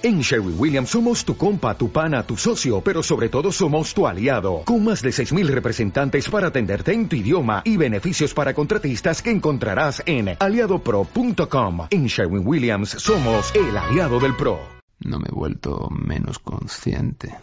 En 0.00 0.20
Sherwin 0.20 0.54
Williams 0.56 0.90
somos 0.90 1.24
tu 1.24 1.36
compa, 1.36 1.76
tu 1.76 1.90
pana, 1.90 2.22
tu 2.22 2.36
socio, 2.36 2.80
pero 2.80 3.02
sobre 3.02 3.28
todo 3.28 3.50
somos 3.50 3.92
tu 3.92 4.06
aliado, 4.06 4.62
con 4.64 4.84
más 4.84 5.02
de 5.02 5.10
6.000 5.10 5.48
representantes 5.48 6.28
para 6.28 6.46
atenderte 6.46 6.92
en 6.92 7.08
tu 7.08 7.16
idioma 7.16 7.62
y 7.64 7.76
beneficios 7.76 8.32
para 8.32 8.54
contratistas 8.54 9.20
que 9.22 9.32
encontrarás 9.32 10.00
en 10.06 10.36
aliadopro.com. 10.38 11.88
En 11.90 12.06
Sherwin 12.06 12.46
Williams 12.46 12.90
somos 12.90 13.52
el 13.56 13.76
aliado 13.76 14.20
del 14.20 14.36
PRO. 14.36 14.60
No 15.00 15.18
me 15.18 15.26
he 15.30 15.34
vuelto 15.34 15.88
menos 15.90 16.38
consciente. 16.38 17.34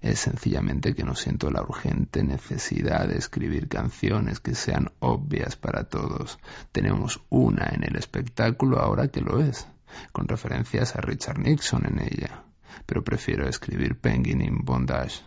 Es 0.00 0.20
sencillamente 0.20 0.94
que 0.94 1.02
no 1.02 1.16
siento 1.16 1.50
la 1.50 1.62
urgente 1.62 2.22
necesidad 2.22 3.08
de 3.08 3.18
escribir 3.18 3.66
canciones 3.66 4.38
que 4.38 4.54
sean 4.54 4.92
obvias 5.00 5.56
para 5.56 5.88
todos. 5.88 6.38
Tenemos 6.70 7.20
una 7.30 7.68
en 7.74 7.82
el 7.82 7.96
espectáculo 7.96 8.78
ahora 8.78 9.08
que 9.08 9.22
lo 9.22 9.40
es 9.40 9.66
con 10.12 10.28
referencias 10.28 10.96
a 10.96 11.00
Richard 11.00 11.38
Nixon 11.38 11.86
en 11.86 12.00
ella, 12.00 12.44
pero 12.86 13.02
prefiero 13.02 13.48
escribir 13.48 13.98
Penguin 13.98 14.40
in 14.40 14.64
Bondage. 14.64 15.22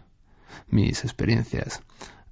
Mis 0.68 1.04
experiencias 1.04 1.82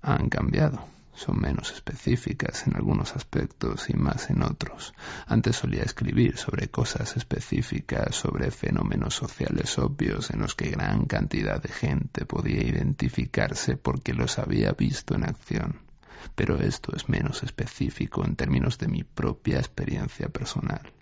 han 0.01 0.29
cambiado, 0.29 0.85
son 1.17 1.39
menos 1.39 1.71
específicas 1.71 2.67
en 2.67 2.75
algunos 2.75 3.15
aspectos 3.15 3.89
y 3.89 3.93
más 3.93 4.29
en 4.29 4.43
otros. 4.43 4.93
Antes 5.25 5.55
solía 5.55 5.81
escribir 5.81 6.37
sobre 6.37 6.69
cosas 6.69 7.17
específicas, 7.17 8.15
sobre 8.15 8.51
fenómenos 8.51 9.15
sociales 9.15 9.79
obvios 9.79 10.29
en 10.29 10.41
los 10.41 10.53
que 10.53 10.69
gran 10.69 11.05
cantidad 11.05 11.61
de 11.61 11.69
gente 11.69 12.25
podía 12.25 12.61
identificarse 12.61 13.77
porque 13.77 14.13
los 14.13 14.37
había 14.37 14.73
visto 14.73 15.15
en 15.15 15.23
acción. 15.23 15.81
Pero 16.35 16.59
esto 16.59 16.95
es 16.95 17.09
menos 17.09 17.41
específico 17.41 18.23
en 18.23 18.35
términos 18.35 18.77
de 18.77 18.87
mi 18.87 19.03
propia 19.03 19.57
experiencia 19.57 20.29
personal. 20.29 20.93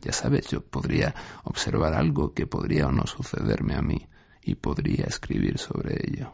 Ya 0.00 0.12
sabes, 0.12 0.48
yo 0.48 0.60
podría 0.60 1.14
observar 1.44 1.94
algo 1.94 2.32
que 2.34 2.46
podría 2.46 2.88
o 2.88 2.92
no 2.92 3.06
sucederme 3.06 3.74
a 3.74 3.82
mí 3.82 4.06
y 4.42 4.54
podría 4.54 5.04
escribir 5.04 5.58
sobre 5.58 5.98
ello. 6.06 6.32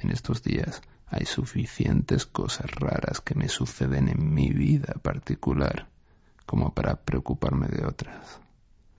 En 0.00 0.10
estos 0.10 0.42
días 0.42 0.82
hay 1.06 1.26
suficientes 1.26 2.26
cosas 2.26 2.70
raras 2.70 3.20
que 3.20 3.34
me 3.34 3.48
suceden 3.48 4.08
en 4.08 4.32
mi 4.34 4.50
vida 4.50 4.94
particular 5.02 5.88
como 6.46 6.74
para 6.74 6.96
preocuparme 6.96 7.68
de 7.68 7.86
otras. 7.86 8.40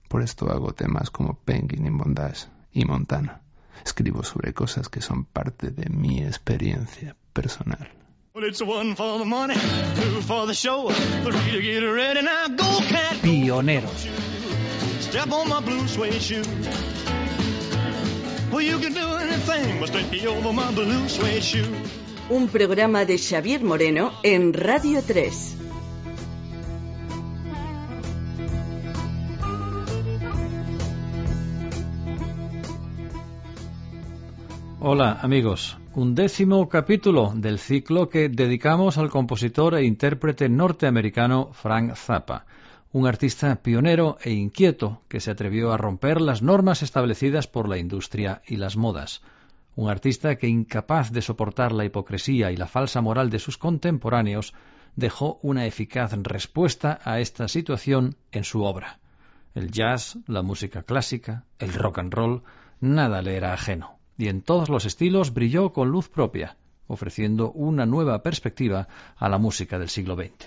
Por 0.08 0.22
esto 0.22 0.50
hago 0.50 0.74
temas 0.74 1.10
como 1.10 1.38
Penguin 1.38 1.86
in 1.86 1.96
Bondage 1.96 2.46
y 2.72 2.84
Montana. 2.84 3.40
Escribo 3.84 4.22
sobre 4.22 4.52
cosas 4.52 4.88
que 4.88 5.00
son 5.00 5.24
parte 5.24 5.70
de 5.70 5.88
mi 5.88 6.22
experiencia 6.22 7.16
personal. 7.32 8.01
Pioneros. 13.20 14.08
Un 22.30 22.48
programa 22.48 23.04
de 23.04 23.18
Xavier 23.18 23.62
Moreno 23.62 24.12
en 24.22 24.54
Radio 24.54 25.02
3. 25.06 25.56
Hola 34.80 35.18
amigos, 35.20 35.76
un 35.94 36.14
décimo 36.14 36.70
capítulo 36.70 37.34
del 37.36 37.58
ciclo 37.58 38.08
que 38.08 38.30
dedicamos 38.30 38.96
al 38.96 39.10
compositor 39.10 39.74
e 39.74 39.84
intérprete 39.84 40.48
norteamericano 40.48 41.52
Frank 41.52 41.94
Zappa, 41.96 42.46
un 42.92 43.06
artista 43.06 43.56
pionero 43.56 44.16
e 44.22 44.32
inquieto 44.32 45.02
que 45.08 45.20
se 45.20 45.30
atrevió 45.30 45.70
a 45.70 45.76
romper 45.76 46.22
las 46.22 46.40
normas 46.40 46.82
establecidas 46.82 47.46
por 47.46 47.68
la 47.68 47.76
industria 47.76 48.40
y 48.46 48.56
las 48.56 48.76
modas, 48.76 49.20
un 49.76 49.90
artista 49.90 50.36
que 50.36 50.48
incapaz 50.48 51.12
de 51.12 51.20
soportar 51.20 51.72
la 51.72 51.84
hipocresía 51.84 52.50
y 52.52 52.56
la 52.56 52.68
falsa 52.68 53.02
moral 53.02 53.28
de 53.28 53.38
sus 53.38 53.58
contemporáneos, 53.58 54.54
dejó 54.96 55.40
una 55.42 55.66
eficaz 55.66 56.12
respuesta 56.22 57.00
a 57.04 57.20
esta 57.20 57.48
situación 57.48 58.16
en 58.30 58.44
su 58.44 58.62
obra. 58.62 58.98
El 59.54 59.70
jazz, 59.70 60.16
la 60.26 60.40
música 60.40 60.84
clásica, 60.84 61.44
el 61.58 61.74
rock 61.74 61.98
and 61.98 62.14
roll, 62.14 62.42
nada 62.80 63.20
le 63.20 63.36
era 63.36 63.52
ajeno 63.52 64.01
y 64.22 64.28
en 64.28 64.40
todos 64.40 64.68
los 64.68 64.84
estilos 64.84 65.34
brilló 65.34 65.72
con 65.72 65.90
luz 65.90 66.08
propia, 66.08 66.56
ofreciendo 66.86 67.50
una 67.50 67.86
nueva 67.86 68.22
perspectiva 68.22 68.86
a 69.16 69.28
la 69.28 69.36
música 69.36 69.80
del 69.80 69.88
siglo 69.88 70.14
XX. 70.14 70.46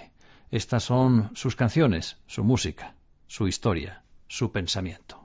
Estas 0.49 0.83
son 0.83 1.31
sus 1.35 1.57
canciones, 1.57 2.15
su 2.25 2.45
música, 2.45 2.95
su 3.27 3.49
historia, 3.49 4.01
su 4.29 4.53
pensamiento. 4.53 5.24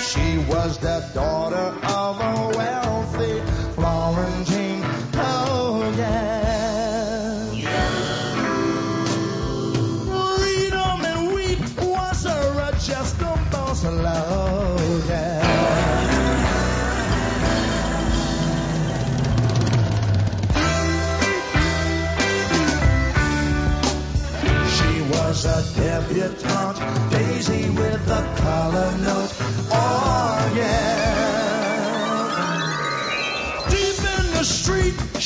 She 0.00 0.38
was 0.48 0.78
the 0.78 1.04
daughter 1.12 1.56
of 1.56 2.20
a 2.20 2.56
well. 2.56 2.85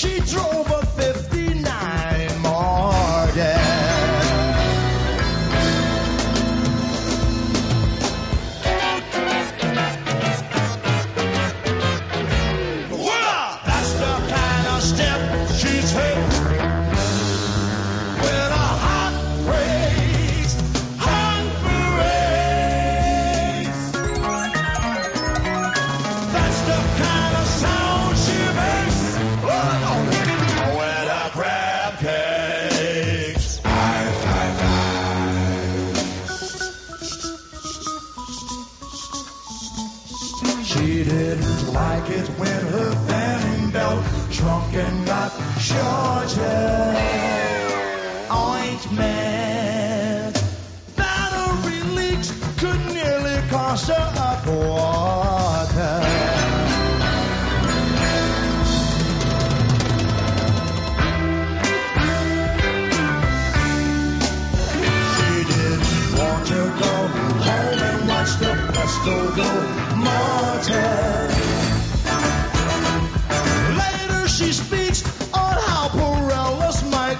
She 0.01 0.19
drove 0.21 0.80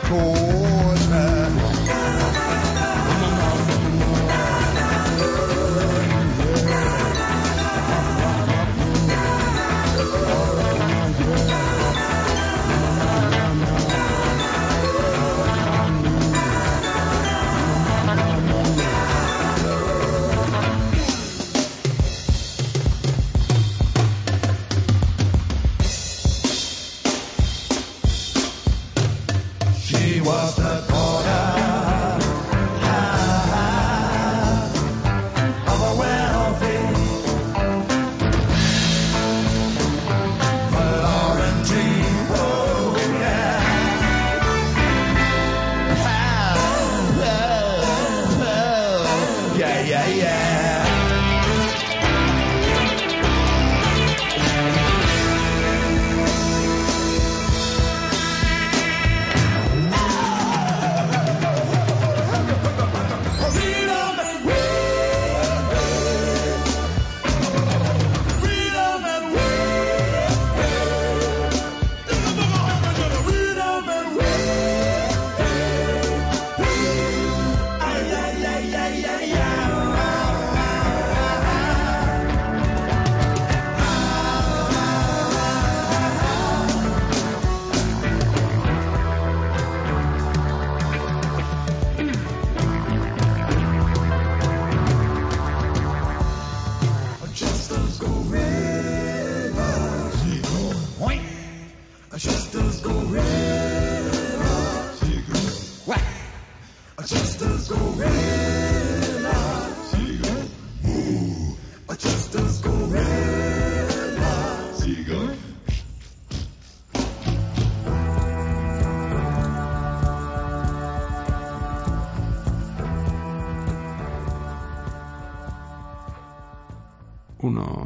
cool. 0.05 0.70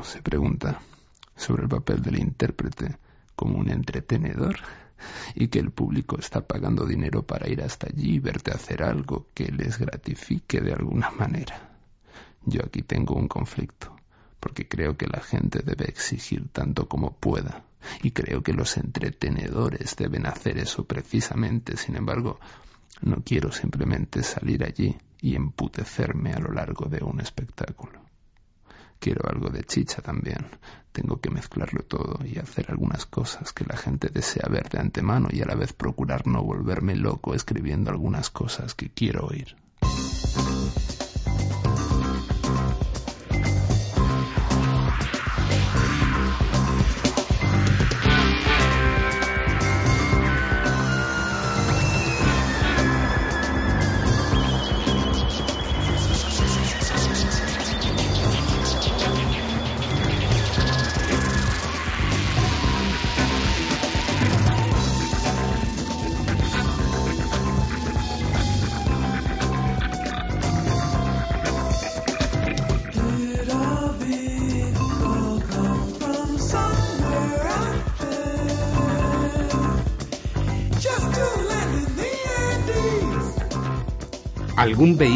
Se 0.03 0.23
pregunta 0.23 0.81
sobre 1.37 1.65
el 1.65 1.69
papel 1.69 2.03
del 2.03 2.19
intérprete 2.19 2.97
como 3.35 3.59
un 3.59 3.71
entretenedor 3.71 4.57
y 5.35 5.49
que 5.49 5.59
el 5.59 5.71
público 5.71 6.19
está 6.19 6.47
pagando 6.47 6.87
dinero 6.87 7.23
para 7.27 7.49
ir 7.49 7.63
hasta 7.63 7.89
allí 7.89 8.15
y 8.15 8.19
verte 8.21 8.53
hacer 8.53 8.83
algo 8.83 9.29
que 9.35 9.51
les 9.51 9.79
gratifique 9.79 10.61
de 10.61 10.73
alguna 10.73 11.11
manera. 11.11 11.77
Yo 12.47 12.63
aquí 12.65 12.83
tengo 12.83 13.15
un 13.15 13.29
conflicto, 13.29 13.97
porque 14.39 14.69
creo 14.69 14.97
que 14.97 15.07
la 15.07 15.21
gente 15.21 15.61
debe 15.65 15.87
exigir 15.87 16.49
tanto 16.51 16.89
como 16.89 17.17
pueda, 17.17 17.65
y 18.03 18.13
creo 18.13 18.43
que 18.43 18.53
los 18.53 18.77
entretenedores 18.77 19.97
deben 19.97 20.27
hacer 20.27 20.59
eso 20.59 20.85
precisamente. 20.85 21.77
Sin 21.77 21.97
embargo, 21.97 22.39
no 23.03 23.23
quiero 23.25 23.51
simplemente 23.51 24.23
salir 24.23 24.65
allí 24.65 24.97
y 25.21 25.37
emputecerme 25.37 26.33
a 26.33 26.39
lo 26.39 26.53
largo 26.53 26.87
de 26.87 27.03
un 27.03 27.21
espectáculo. 27.21 28.04
Quiero 29.05 29.29
algo 29.29 29.51
de 29.51 29.65
chicha 29.65 30.01
también. 30.01 30.47
Tengo 30.91 31.21
que 31.21 31.29
mezclarlo 31.29 31.83
todo 31.83 32.25
y 32.25 32.39
hacer 32.39 32.71
algunas 32.71 33.05
cosas 33.05 33.53
que 33.53 33.67
la 33.67 33.77
gente 33.77 34.09
desea 34.09 34.49
ver 34.49 34.71
de 34.71 34.81
antemano 34.81 35.29
y 35.31 35.43
a 35.43 35.45
la 35.45 35.55
vez 35.55 35.75
procurar 35.75 36.27
no 36.27 36.43
volverme 36.43 36.97
loco 36.97 37.35
escribiendo 37.35 37.91
algunas 37.91 38.31
cosas 38.31 38.75
que 38.75 38.89
quiero 38.89 39.27
oír. 39.27 39.57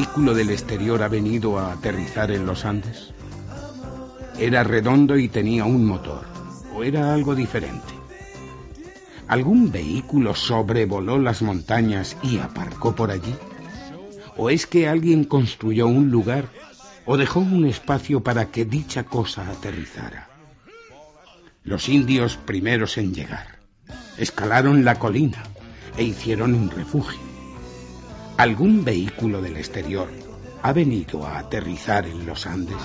Vehículo 0.08 0.32
del 0.32 0.48
exterior 0.48 1.02
ha 1.02 1.08
venido 1.08 1.58
a 1.58 1.72
aterrizar 1.72 2.30
en 2.30 2.46
los 2.46 2.64
Andes? 2.64 3.12
¿Era 4.38 4.64
redondo 4.64 5.18
y 5.18 5.28
tenía 5.28 5.66
un 5.66 5.84
motor? 5.84 6.24
¿O 6.74 6.82
era 6.82 7.12
algo 7.12 7.34
diferente? 7.34 7.92
¿Algún 9.26 9.70
vehículo 9.70 10.34
sobrevoló 10.34 11.18
las 11.18 11.42
montañas 11.42 12.16
y 12.22 12.38
aparcó 12.38 12.94
por 12.94 13.10
allí? 13.10 13.34
¿O 14.38 14.48
es 14.48 14.66
que 14.66 14.88
alguien 14.88 15.24
construyó 15.24 15.86
un 15.88 16.10
lugar 16.10 16.46
o 17.04 17.18
dejó 17.18 17.40
un 17.40 17.66
espacio 17.66 18.22
para 18.22 18.46
que 18.46 18.64
dicha 18.64 19.02
cosa 19.02 19.50
aterrizara? 19.50 20.30
Los 21.64 21.90
indios 21.90 22.38
primeros 22.38 22.96
en 22.96 23.12
llegar 23.12 23.58
escalaron 24.16 24.86
la 24.86 24.98
colina 24.98 25.42
e 25.98 26.04
hicieron 26.04 26.54
un 26.54 26.70
refugio. 26.70 27.27
¿Algún 28.38 28.84
vehículo 28.84 29.42
del 29.42 29.56
exterior 29.56 30.08
ha 30.62 30.72
venido 30.72 31.26
a 31.26 31.40
aterrizar 31.40 32.06
en 32.06 32.24
los 32.24 32.46
Andes? 32.46 32.76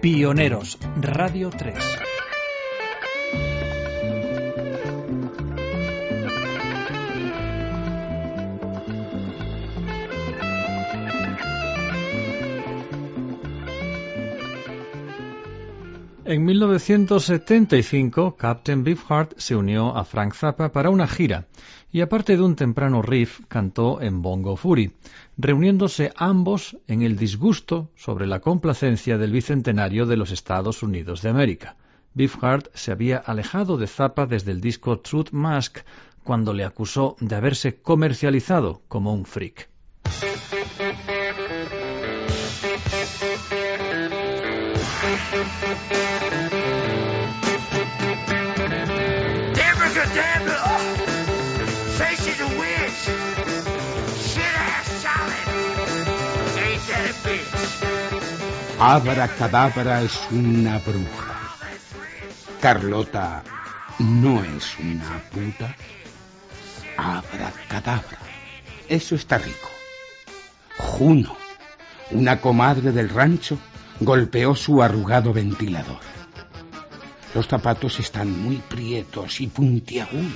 Pioneros. 0.00 0.76
Radio 1.00 1.50
3. 1.50 1.76
En 16.24 16.44
1975, 16.44 18.36
Captain 18.36 18.84
Beefheart 18.84 19.34
se 19.36 19.54
unió 19.54 19.96
a 19.96 20.04
Frank 20.04 20.34
Zappa 20.34 20.72
para 20.72 20.90
una 20.90 21.06
gira 21.06 21.46
y 21.92 22.00
aparte 22.00 22.36
de 22.36 22.42
un 22.42 22.56
temprano 22.56 23.02
riff 23.02 23.40
cantó 23.48 24.00
en 24.00 24.22
Bongo 24.22 24.56
Fury, 24.56 24.92
reuniéndose 25.36 26.12
ambos 26.16 26.76
en 26.86 27.02
el 27.02 27.16
disgusto 27.16 27.90
sobre 27.96 28.26
la 28.26 28.40
complacencia 28.40 29.18
del 29.18 29.32
bicentenario 29.32 30.06
de 30.06 30.16
los 30.16 30.30
Estados 30.30 30.82
Unidos 30.82 31.22
de 31.22 31.30
América. 31.30 31.76
Beefheart 32.14 32.68
se 32.74 32.92
había 32.92 33.18
alejado 33.18 33.76
de 33.76 33.86
Zappa 33.86 34.26
desde 34.26 34.52
el 34.52 34.60
disco 34.60 34.98
Truth 35.00 35.30
Mask 35.30 35.78
cuando 36.24 36.52
le 36.52 36.64
acusó 36.64 37.16
de 37.20 37.34
haberse 37.36 37.76
comercializado 37.76 38.82
como 38.88 39.12
un 39.12 39.24
freak. 39.24 39.68
Witch! 53.06 54.20
Shit 54.30 54.56
ass 54.68 54.88
solid! 55.04 55.46
Ain't 56.64 56.84
that 56.88 57.10
a 57.10 57.14
bitch? 57.24 57.50
Abracadabra 58.80 60.02
es 60.02 60.18
una 60.30 60.78
bruja. 60.78 61.30
Carlota 62.60 63.42
no 63.98 64.42
es 64.42 64.78
una 64.78 65.22
puta. 65.30 65.76
Abracadabra. 66.96 68.18
Eso 68.88 69.14
está 69.14 69.38
rico. 69.38 69.70
Juno, 70.78 71.36
una 72.10 72.40
comadre 72.40 72.92
del 72.92 73.08
rancho, 73.08 73.58
golpeó 74.00 74.54
su 74.54 74.82
arrugado 74.82 75.32
ventilador. 75.32 76.00
Los 77.34 77.46
zapatos 77.46 78.00
están 78.00 78.42
muy 78.42 78.56
prietos 78.56 79.40
y 79.40 79.46
puntiagudos. 79.46 80.32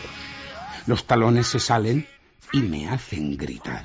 Los 0.86 1.06
talones 1.06 1.46
se 1.46 1.58
salen 1.58 2.06
y 2.54 2.60
me 2.60 2.88
hacen 2.88 3.36
gritar. 3.36 3.84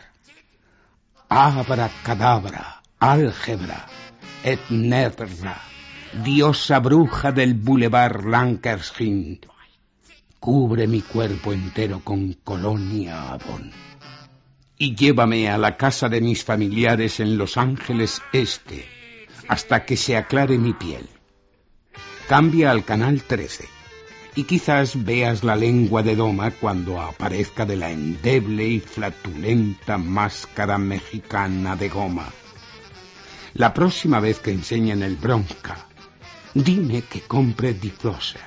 Abracadabra, 1.27 2.83
álgebra, 2.99 3.87
et 4.43 4.59
nerra, 4.69 5.59
diosa 6.23 6.79
bruja 6.79 7.31
del 7.31 7.55
Boulevard 7.55 8.25
Lankershind, 8.25 9.47
cubre 10.39 10.85
mi 10.85 11.01
cuerpo 11.01 11.51
entero 11.51 12.01
con 12.03 12.33
colonia 12.43 13.31
Avon 13.31 13.71
y 14.77 14.95
llévame 14.95 15.49
a 15.49 15.57
la 15.57 15.75
casa 15.75 16.07
de 16.07 16.21
mis 16.21 16.43
familiares 16.43 17.19
en 17.19 17.39
Los 17.39 17.57
Ángeles 17.57 18.21
Este 18.31 18.87
hasta 19.47 19.83
que 19.83 19.97
se 19.97 20.15
aclare 20.15 20.59
mi 20.59 20.73
piel. 20.73 21.09
Cambia 22.27 22.69
al 22.69 22.85
canal 22.85 23.23
13 23.23 23.78
y 24.35 24.43
quizás 24.43 25.03
veas 25.03 25.43
la 25.43 25.55
lengua 25.55 26.03
de 26.03 26.15
Doma 26.15 26.51
cuando 26.51 27.01
aparezca 27.01 27.65
de 27.65 27.75
la 27.75 27.91
endeble 27.91 28.65
y 28.65 28.79
flatulenta 28.79 29.97
máscara 29.97 30.77
mexicana 30.77 31.75
de 31.75 31.89
goma. 31.89 32.29
La 33.53 33.73
próxima 33.73 34.19
vez 34.19 34.39
que 34.39 34.51
enseñen 34.51 35.03
el 35.03 35.15
Bronca, 35.15 35.87
dime 36.53 37.01
que 37.01 37.21
compre 37.21 37.73
Difloser. 37.73 38.41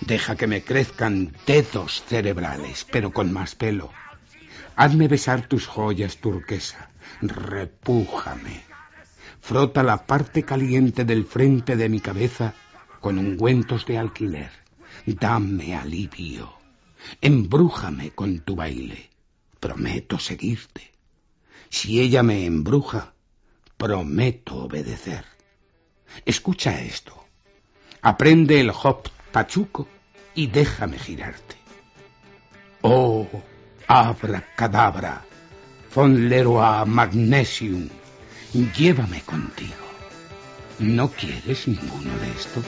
Deja 0.00 0.34
que 0.34 0.46
me 0.46 0.64
crezcan 0.64 1.32
dedos 1.46 2.02
cerebrales, 2.08 2.86
pero 2.90 3.12
con 3.12 3.32
más 3.32 3.54
pelo. 3.54 3.90
Hazme 4.74 5.06
besar 5.06 5.46
tus 5.46 5.66
joyas 5.66 6.16
turquesa. 6.16 6.90
Repújame. 7.20 8.62
Frota 9.40 9.82
la 9.82 10.06
parte 10.06 10.42
caliente 10.42 11.04
del 11.04 11.24
frente 11.24 11.76
de 11.76 11.88
mi 11.88 12.00
cabeza 12.00 12.54
con 13.00 13.18
ungüentos 13.18 13.84
de 13.86 13.98
alquiler. 13.98 14.61
Dame 15.06 15.74
alivio. 15.74 16.52
Embrújame 17.20 18.10
con 18.10 18.40
tu 18.40 18.54
baile. 18.54 19.10
Prometo 19.58 20.18
seguirte. 20.18 20.92
Si 21.68 22.00
ella 22.00 22.22
me 22.22 22.44
embruja, 22.44 23.14
prometo 23.76 24.64
obedecer. 24.64 25.24
Escucha 26.24 26.80
esto. 26.80 27.24
Aprende 28.02 28.60
el 28.60 28.70
hop 28.70 29.08
pachuco 29.32 29.88
y 30.34 30.46
déjame 30.46 30.98
girarte. 30.98 31.56
Oh, 32.82 33.28
abra 33.86 34.44
cadabra, 34.56 35.24
von 35.94 36.28
Leroy 36.28 36.86
Magnesium, 36.86 37.88
llévame 38.52 39.22
contigo. 39.22 39.81
¿No 40.78 41.10
quieres 41.12 41.68
ninguno 41.68 42.16
de 42.18 42.32
estos? 42.32 42.64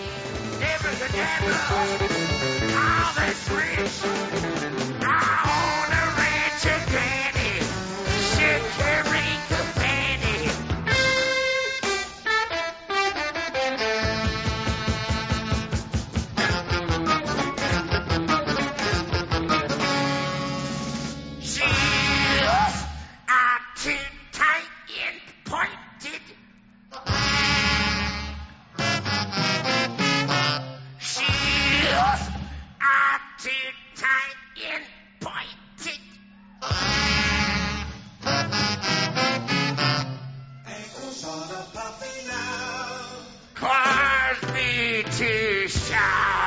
Cause 43.54 44.54
me 44.54 45.02
to 45.02 45.68
shout. 45.68 46.43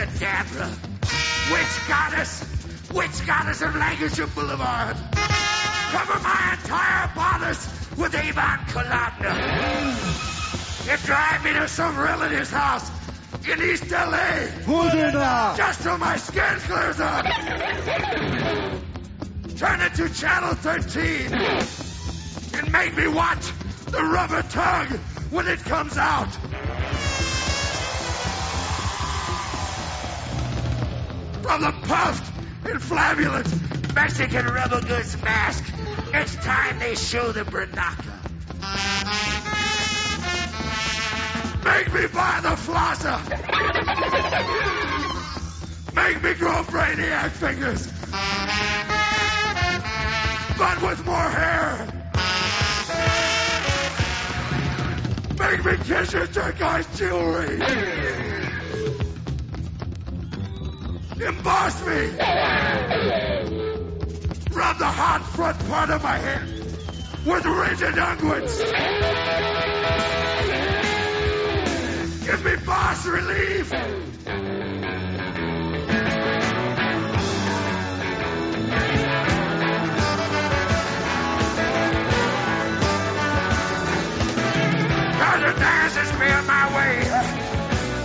Amnesia, 0.00 0.26
cadabra. 0.26 0.68
Witch 1.50 1.88
goddess, 1.88 2.90
witch 2.92 3.26
goddess 3.26 3.62
of 3.62 3.74
Lancashire 3.74 4.26
Boulevard. 4.28 4.96
Cover 5.12 6.20
my 6.20 6.56
entire 6.60 7.10
bodice 7.14 7.96
with 7.96 8.14
Avon 8.14 8.58
Colada. 8.68 9.30
And 10.88 11.02
drive 11.02 11.44
me 11.44 11.52
to 11.52 11.68
some 11.68 11.98
relative's 11.98 12.50
house 12.50 12.90
in 13.48 13.62
East 13.62 13.92
L.A. 13.92 14.50
Just 15.56 15.82
till 15.82 15.98
my 15.98 16.16
skin 16.16 16.58
clears 16.60 17.00
up. 17.00 17.24
Turn 19.56 19.80
it 19.80 19.94
to 19.94 20.08
Channel 20.08 20.54
13 20.54 21.34
and 22.54 22.72
make 22.72 22.96
me 22.96 23.08
watch 23.08 23.52
the 23.86 24.02
rubber 24.02 24.42
tug 24.42 24.88
when 25.30 25.46
it 25.46 25.58
comes 25.60 25.96
out. 25.98 26.28
From 31.50 31.62
the 31.62 31.72
puffed 31.72 32.32
and 32.64 32.80
flamulent 32.80 33.92
Mexican 33.92 34.46
rebel 34.46 34.80
goods 34.82 35.20
mask, 35.20 35.64
it's 36.14 36.36
time 36.36 36.78
they 36.78 36.94
show 36.94 37.32
the 37.32 37.42
Bernaka. 37.42 38.06
Make 41.64 41.92
me 41.92 42.06
buy 42.06 42.38
the 42.40 42.54
flosser. 42.54 43.18
Make 45.96 46.22
me 46.22 46.34
grow 46.34 46.62
brainiac 46.62 47.30
fingers. 47.30 47.88
But 50.56 50.82
with 50.82 51.04
more 51.04 51.30
hair. 51.30 51.88
Make 55.36 55.64
me 55.64 55.84
kiss 55.84 56.12
your 56.12 56.28
turquoise 56.28 56.86
jewelry. 56.96 58.29
Emboss 61.22 61.86
me. 61.86 62.16
Rub 64.56 64.78
the 64.78 64.86
hot 64.86 65.22
front 65.34 65.58
part 65.68 65.90
of 65.90 66.02
my 66.02 66.16
head 66.16 66.48
with 67.26 67.44
rigid 67.44 67.94
unguents. 67.94 68.56
Give 72.24 72.42
me 72.42 72.56
boss 72.64 73.06
relief. 73.06 73.70
Cause 85.20 85.40
the 85.40 85.52
dance 85.60 85.96
has 85.96 86.12
been 86.12 86.46
my 86.46 86.76
way. 86.76 87.10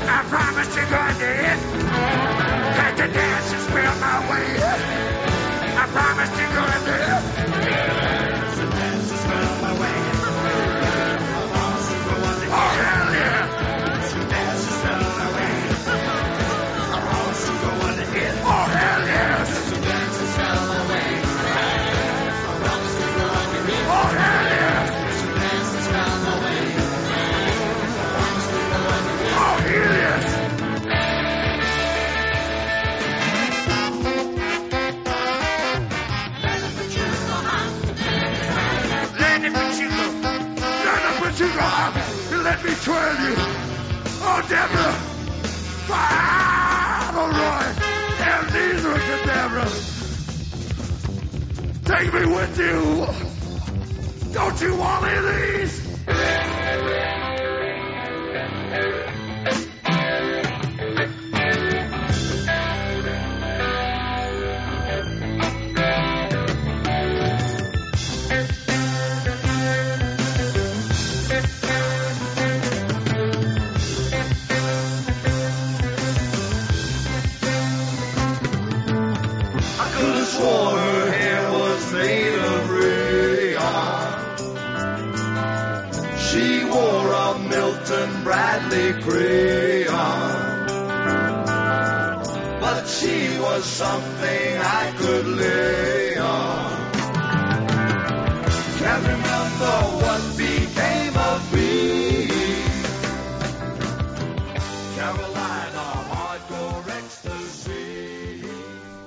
I 0.08 0.24
promise 0.28 0.76
you're 0.76 0.90
going 0.90 1.18
to 1.20 1.26
hit. 1.26 2.45
Me 42.86 42.94
you. 42.94 43.36
Oh, 44.22 44.46
Deborah. 44.48 44.94
Father 45.90 47.28
Roy. 47.34 47.66
And 48.22 48.46
these 48.54 48.86
are 48.86 49.00
Deborah. 49.26 49.72
Take 51.84 52.14
me 52.14 52.26
with 52.28 52.58
you. 52.60 54.34
Don't 54.34 54.62
you 54.62 54.76
want 54.76 55.06
any 55.06 55.18
of 55.18 55.24
these? 55.36 57.25
But 92.60 92.88
she 92.88 93.40
was 93.40 93.64
something 93.64 94.58
I 94.60 94.94
could 94.98 95.28
lay 95.28 96.18
on. 96.18 96.76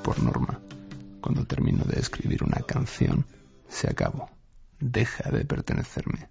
Por 0.02 0.22
norma, 0.22 0.60
cuando 1.20 1.44
termino 1.44 1.84
de 1.84 2.00
escribir 2.00 2.42
una 2.42 2.62
canción, 2.62 3.26
se 3.68 3.88
acabó. 3.90 4.30
Deja 4.80 5.30
de 5.30 5.44
pertenecerme. 5.44 6.30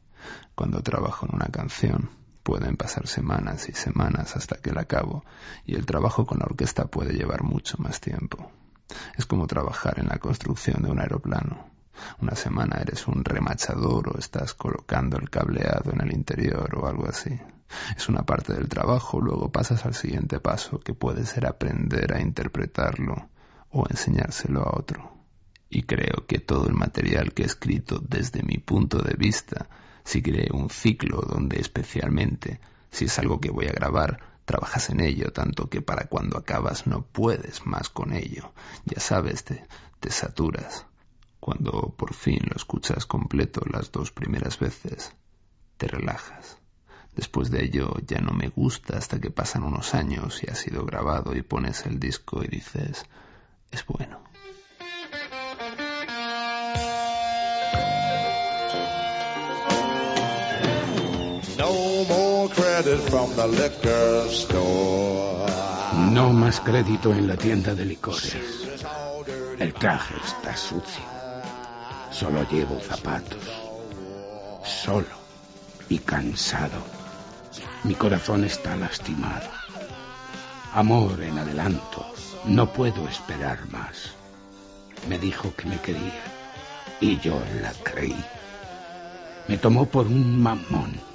Cuando 0.56 0.82
trabajo 0.82 1.28
en 1.28 1.36
una 1.36 1.47
canción, 1.47 2.10
pueden 2.47 2.77
pasar 2.77 3.07
semanas 3.07 3.67
y 3.67 3.73
semanas 3.73 4.38
hasta 4.38 4.55
que 4.55 4.71
la 4.71 4.83
acabo, 4.83 5.25
y 5.65 5.75
el 5.75 5.86
trabajo 5.86 6.25
con 6.25 6.39
la 6.39 6.45
orquesta 6.45 6.86
puede 6.86 7.12
llevar 7.12 7.43
mucho 7.43 7.75
más 7.77 7.99
tiempo. 7.99 8.49
Es 9.17 9.25
como 9.25 9.47
trabajar 9.47 9.99
en 9.99 10.07
la 10.07 10.17
construcción 10.19 10.81
de 10.81 10.89
un 10.89 11.01
aeroplano. 11.01 11.69
Una 12.21 12.38
semana 12.38 12.77
eres 12.79 13.05
un 13.05 13.25
remachador 13.25 14.15
o 14.15 14.17
estás 14.17 14.53
colocando 14.53 15.17
el 15.17 15.29
cableado 15.29 15.91
en 15.91 15.99
el 15.99 16.13
interior 16.13 16.73
o 16.77 16.88
algo 16.88 17.05
así. 17.10 17.38
Es 17.97 18.07
una 18.07 18.23
parte 18.23 18.53
del 18.53 18.69
trabajo, 18.69 19.19
luego 19.19 19.51
pasas 19.51 19.86
al 19.86 19.93
siguiente 19.93 20.39
paso, 20.39 20.79
que 20.79 20.93
puede 20.93 21.25
ser 21.25 21.47
aprender 21.47 22.13
a 22.13 22.21
interpretarlo 22.21 23.27
o 23.71 23.83
enseñárselo 23.89 24.63
a 24.63 24.79
otro. 24.79 25.12
Y 25.69 25.83
creo 25.83 26.25
que 26.25 26.39
todo 26.39 26.69
el 26.69 26.75
material 26.75 27.33
que 27.33 27.43
he 27.43 27.45
escrito 27.45 27.99
desde 27.99 28.41
mi 28.41 28.57
punto 28.57 28.99
de 28.99 29.15
vista, 29.17 29.67
si 30.08 30.22
cree 30.22 30.48
un 30.54 30.70
ciclo 30.70 31.22
donde 31.22 31.60
especialmente, 31.60 32.62
si 32.91 33.06
es 33.06 33.20
algo 33.20 33.41
que 33.41 33.52
voy 33.52 33.65
a 33.65 33.74
grabar, 33.74 34.22
trabajas 34.46 34.89
en 34.89 35.02
ello 35.02 35.34
tanto 35.34 35.70
que 35.70 35.82
para 35.82 36.08
cuando 36.08 36.38
acabas 36.38 36.88
no 36.88 37.02
puedes 37.02 37.65
más 37.65 37.89
con 37.89 38.13
ello. 38.13 38.54
Ya 38.86 39.02
sabes, 39.02 39.43
te, 39.43 39.67
te 40.00 40.10
saturas. 40.10 40.86
Cuando 41.41 41.93
por 41.98 42.13
fin 42.13 42.39
lo 42.50 42.56
escuchas 42.56 43.06
completo 43.06 43.60
las 43.70 43.91
dos 43.91 44.12
primeras 44.12 44.58
veces, 44.60 45.12
te 45.76 45.89
relajas. 45.89 46.58
Después 47.13 47.52
de 47.52 47.65
ello 47.65 47.93
ya 48.08 48.22
no 48.22 48.32
me 48.32 48.48
gusta 48.48 48.98
hasta 48.98 49.20
que 49.20 49.30
pasan 49.30 49.63
unos 49.63 49.93
años 49.93 50.41
y 50.41 50.50
ha 50.50 50.56
sido 50.56 50.86
grabado 50.86 51.36
y 51.36 51.41
pones 51.41 51.86
el 51.86 52.00
disco 52.00 52.46
y 52.46 52.48
dices, 52.48 53.06
es 53.72 53.86
bueno. 53.86 54.27
No 66.12 66.33
más 66.33 66.60
crédito 66.62 67.13
en 67.13 67.27
la 67.27 67.36
tienda 67.36 67.73
de 67.75 67.86
licores. 67.86 68.38
El 69.60 69.73
traje 69.73 70.15
está 70.25 70.55
sucio. 70.55 71.03
Solo 72.12 72.47
llevo 72.49 72.79
zapatos. 72.79 73.43
Solo 74.63 75.15
y 75.89 75.99
cansado. 75.99 76.81
Mi 77.83 77.95
corazón 77.95 78.43
está 78.43 78.75
lastimado. 78.75 79.49
Amor 80.73 81.21
en 81.23 81.38
adelanto. 81.38 82.05
No 82.45 82.71
puedo 82.71 83.07
esperar 83.07 83.69
más. 83.69 84.12
Me 85.07 85.17
dijo 85.19 85.53
que 85.55 85.67
me 85.67 85.79
quería. 85.79 86.23
Y 86.99 87.19
yo 87.19 87.39
la 87.62 87.73
creí. 87.83 88.23
Me 89.47 89.57
tomó 89.57 89.86
por 89.86 90.07
un 90.07 90.41
mamón. 90.41 91.07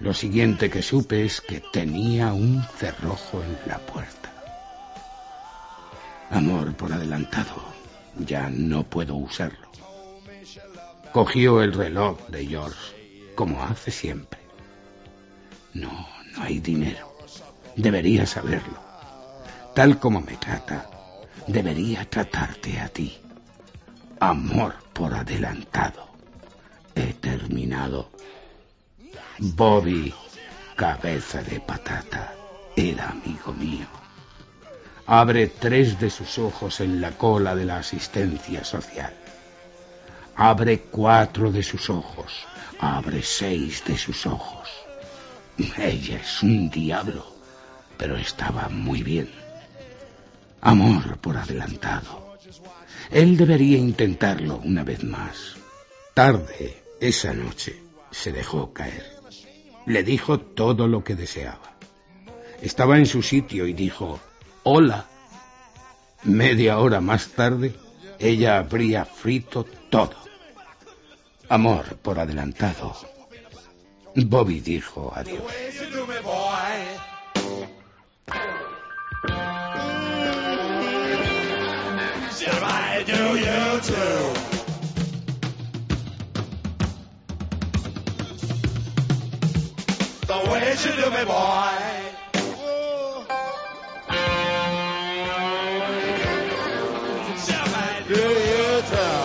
Lo 0.00 0.12
siguiente 0.12 0.68
que 0.68 0.82
supe 0.82 1.24
es 1.24 1.40
que 1.40 1.60
tenía 1.72 2.32
un 2.32 2.62
cerrojo 2.76 3.42
en 3.42 3.58
la 3.66 3.78
puerta. 3.78 4.32
Amor 6.30 6.74
por 6.74 6.92
adelantado. 6.92 7.62
Ya 8.18 8.50
no 8.50 8.82
puedo 8.82 9.16
usarlo. 9.16 9.68
Cogió 11.12 11.62
el 11.62 11.72
reloj 11.72 12.18
de 12.28 12.46
George, 12.46 13.32
como 13.34 13.62
hace 13.62 13.90
siempre. 13.90 14.40
No, 15.72 16.06
no 16.34 16.42
hay 16.42 16.58
dinero. 16.60 17.16
Debería 17.74 18.26
saberlo. 18.26 18.78
Tal 19.74 19.98
como 19.98 20.20
me 20.20 20.36
trata, 20.36 20.90
debería 21.46 22.08
tratarte 22.08 22.80
a 22.80 22.88
ti. 22.88 23.16
Amor 24.20 24.74
por 24.92 25.14
adelantado. 25.14 26.08
He 26.94 27.12
terminado. 27.12 28.10
Bobby, 29.38 30.14
cabeza 30.76 31.42
de 31.42 31.60
patata, 31.60 32.32
era 32.74 33.10
amigo 33.10 33.52
mío. 33.52 33.86
Abre 35.06 35.48
tres 35.48 36.00
de 36.00 36.08
sus 36.08 36.38
ojos 36.38 36.80
en 36.80 37.02
la 37.02 37.12
cola 37.12 37.54
de 37.54 37.66
la 37.66 37.76
asistencia 37.78 38.64
social. 38.64 39.14
Abre 40.36 40.80
cuatro 40.80 41.52
de 41.52 41.62
sus 41.62 41.90
ojos. 41.90 42.46
Abre 42.80 43.22
seis 43.22 43.84
de 43.84 43.98
sus 43.98 44.26
ojos. 44.26 44.68
Ella 45.76 46.16
es 46.16 46.42
un 46.42 46.70
diablo, 46.70 47.26
pero 47.98 48.16
estaba 48.16 48.68
muy 48.70 49.02
bien. 49.02 49.30
Amor 50.62 51.18
por 51.18 51.36
adelantado. 51.36 52.38
Él 53.10 53.36
debería 53.36 53.76
intentarlo 53.76 54.56
una 54.64 54.82
vez 54.82 55.04
más. 55.04 55.56
Tarde, 56.14 56.82
esa 57.00 57.34
noche, 57.34 57.82
se 58.10 58.32
dejó 58.32 58.72
caer. 58.72 59.15
Le 59.86 60.02
dijo 60.02 60.40
todo 60.40 60.88
lo 60.88 61.02
que 61.04 61.14
deseaba. 61.14 61.76
Estaba 62.60 62.98
en 62.98 63.06
su 63.06 63.22
sitio 63.22 63.66
y 63.66 63.72
dijo, 63.72 64.20
hola. 64.64 65.06
Media 66.24 66.78
hora 66.78 67.00
más 67.00 67.28
tarde, 67.28 67.74
ella 68.18 68.58
habría 68.58 69.04
frito 69.04 69.64
todo. 69.90 70.16
Amor 71.48 71.96
por 72.02 72.18
adelantado. 72.18 72.96
Bobby 74.16 74.60
dijo 74.60 75.12
adiós. 75.14 75.42
The 90.26 90.50
way 90.50 90.70
you 90.70 90.92
do 91.02 91.10
me, 91.10 91.24
boy. 91.24 92.02
Do 98.08 98.14
you 98.14 98.82
too? 98.90 99.16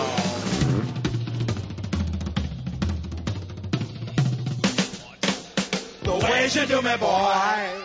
The 6.02 6.14
way 6.22 6.48
you 6.52 6.66
do 6.66 6.82
me, 6.82 6.96
boy. 6.98 7.82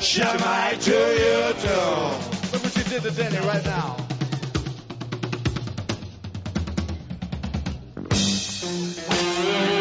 Shut 0.00 0.40
my 0.40 0.76
to 0.80 0.90
you 0.90 1.54
too. 1.62 1.86
Look 2.52 2.62
what 2.62 2.76
you 2.76 2.84
did 2.84 3.02
to 3.02 3.10
Denny 3.10 3.38
right 3.46 3.64
now. 3.64 4.03
Thank 8.74 9.68
you. 9.68 9.73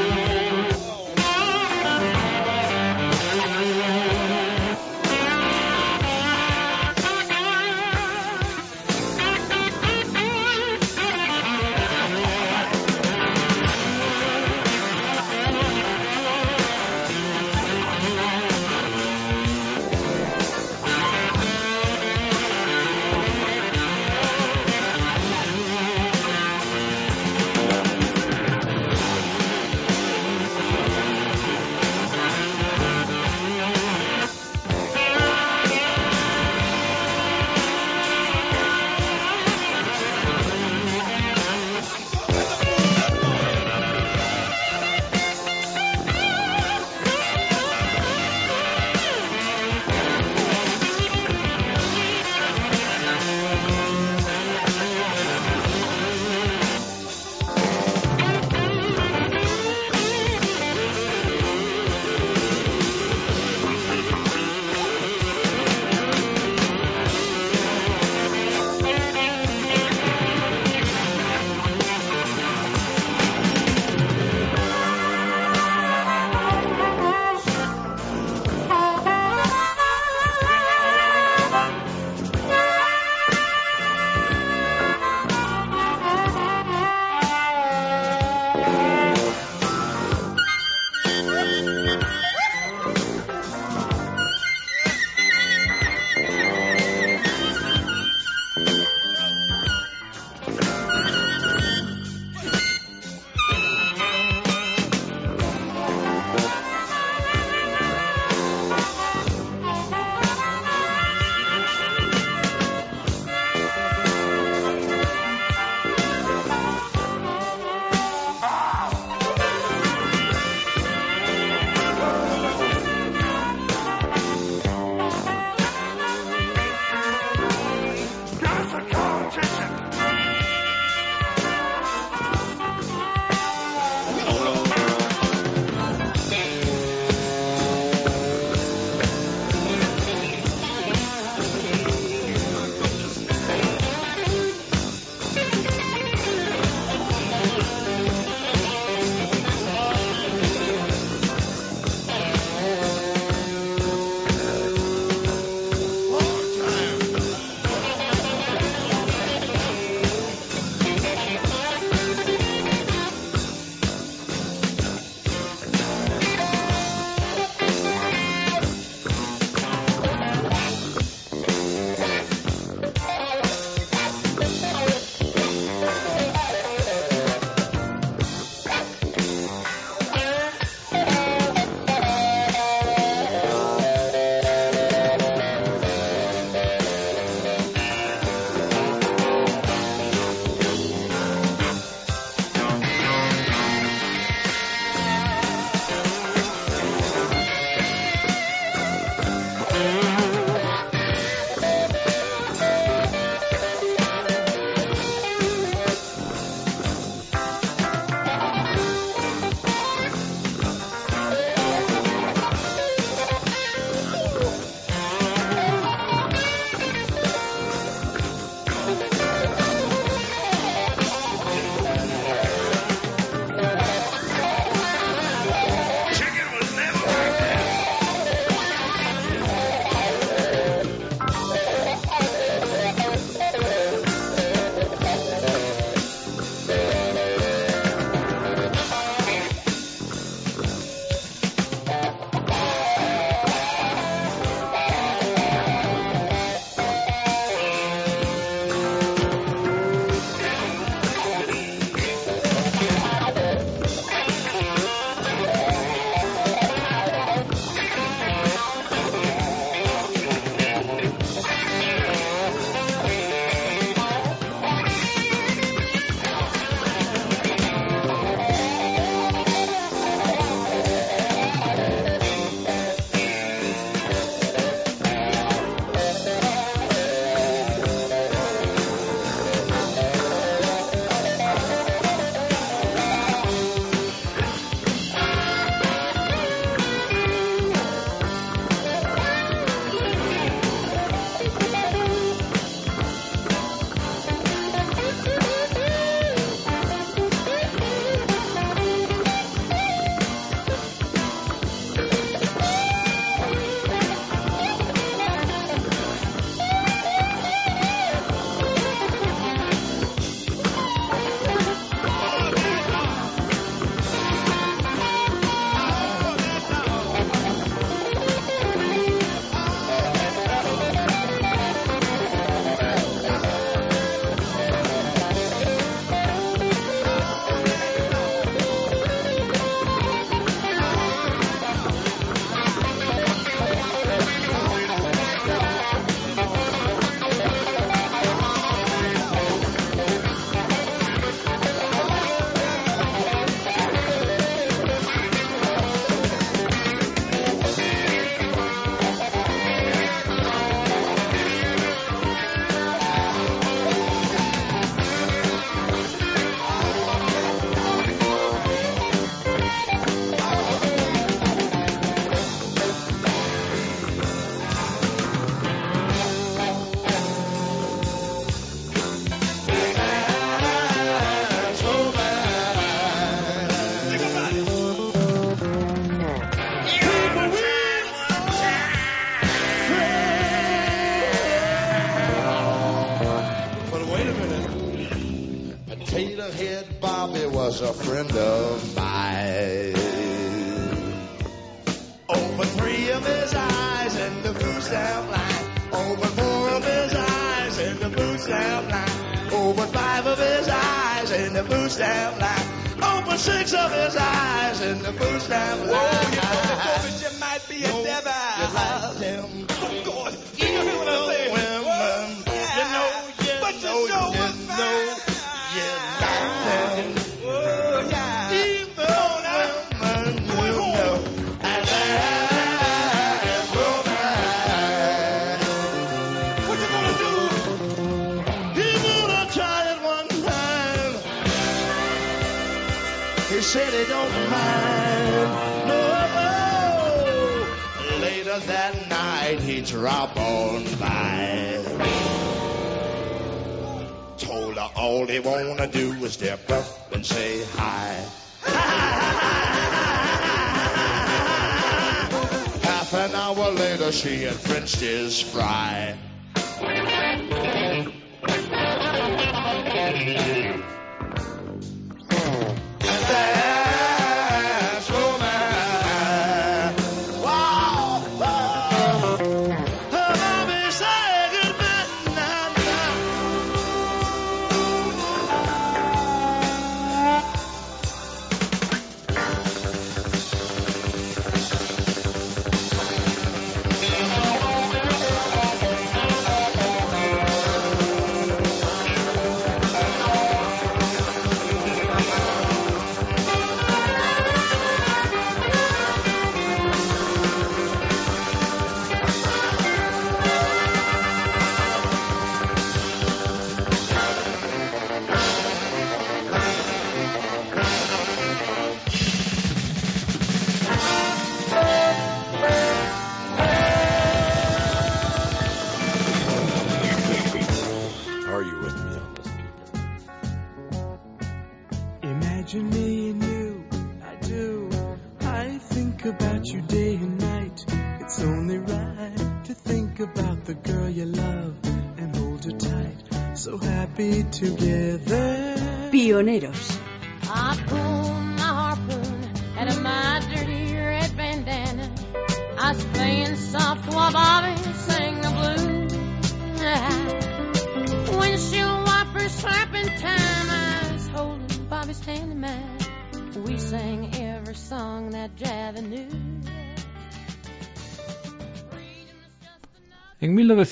Pioneros. 536.11 536.92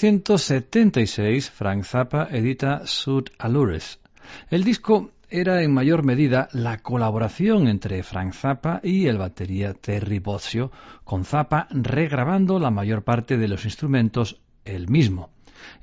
1976, 0.01 1.51
Frank 1.51 1.83
Zappa 1.83 2.27
edita 2.31 2.87
Sud 2.87 3.29
Allures. 3.37 3.99
El 4.49 4.63
disco 4.63 5.11
era 5.29 5.61
en 5.61 5.71
mayor 5.71 6.03
medida 6.03 6.49
la 6.53 6.79
colaboración 6.79 7.67
entre 7.67 8.01
Frank 8.01 8.33
Zappa 8.33 8.79
y 8.81 9.05
el 9.05 9.19
batería 9.19 9.75
Terry 9.75 10.17
Bozzio, 10.17 10.71
con 11.03 11.23
Zappa 11.23 11.67
regrabando 11.69 12.57
la 12.57 12.71
mayor 12.71 13.03
parte 13.03 13.37
de 13.37 13.47
los 13.47 13.63
instrumentos 13.65 14.41
él 14.65 14.89
mismo. 14.89 15.29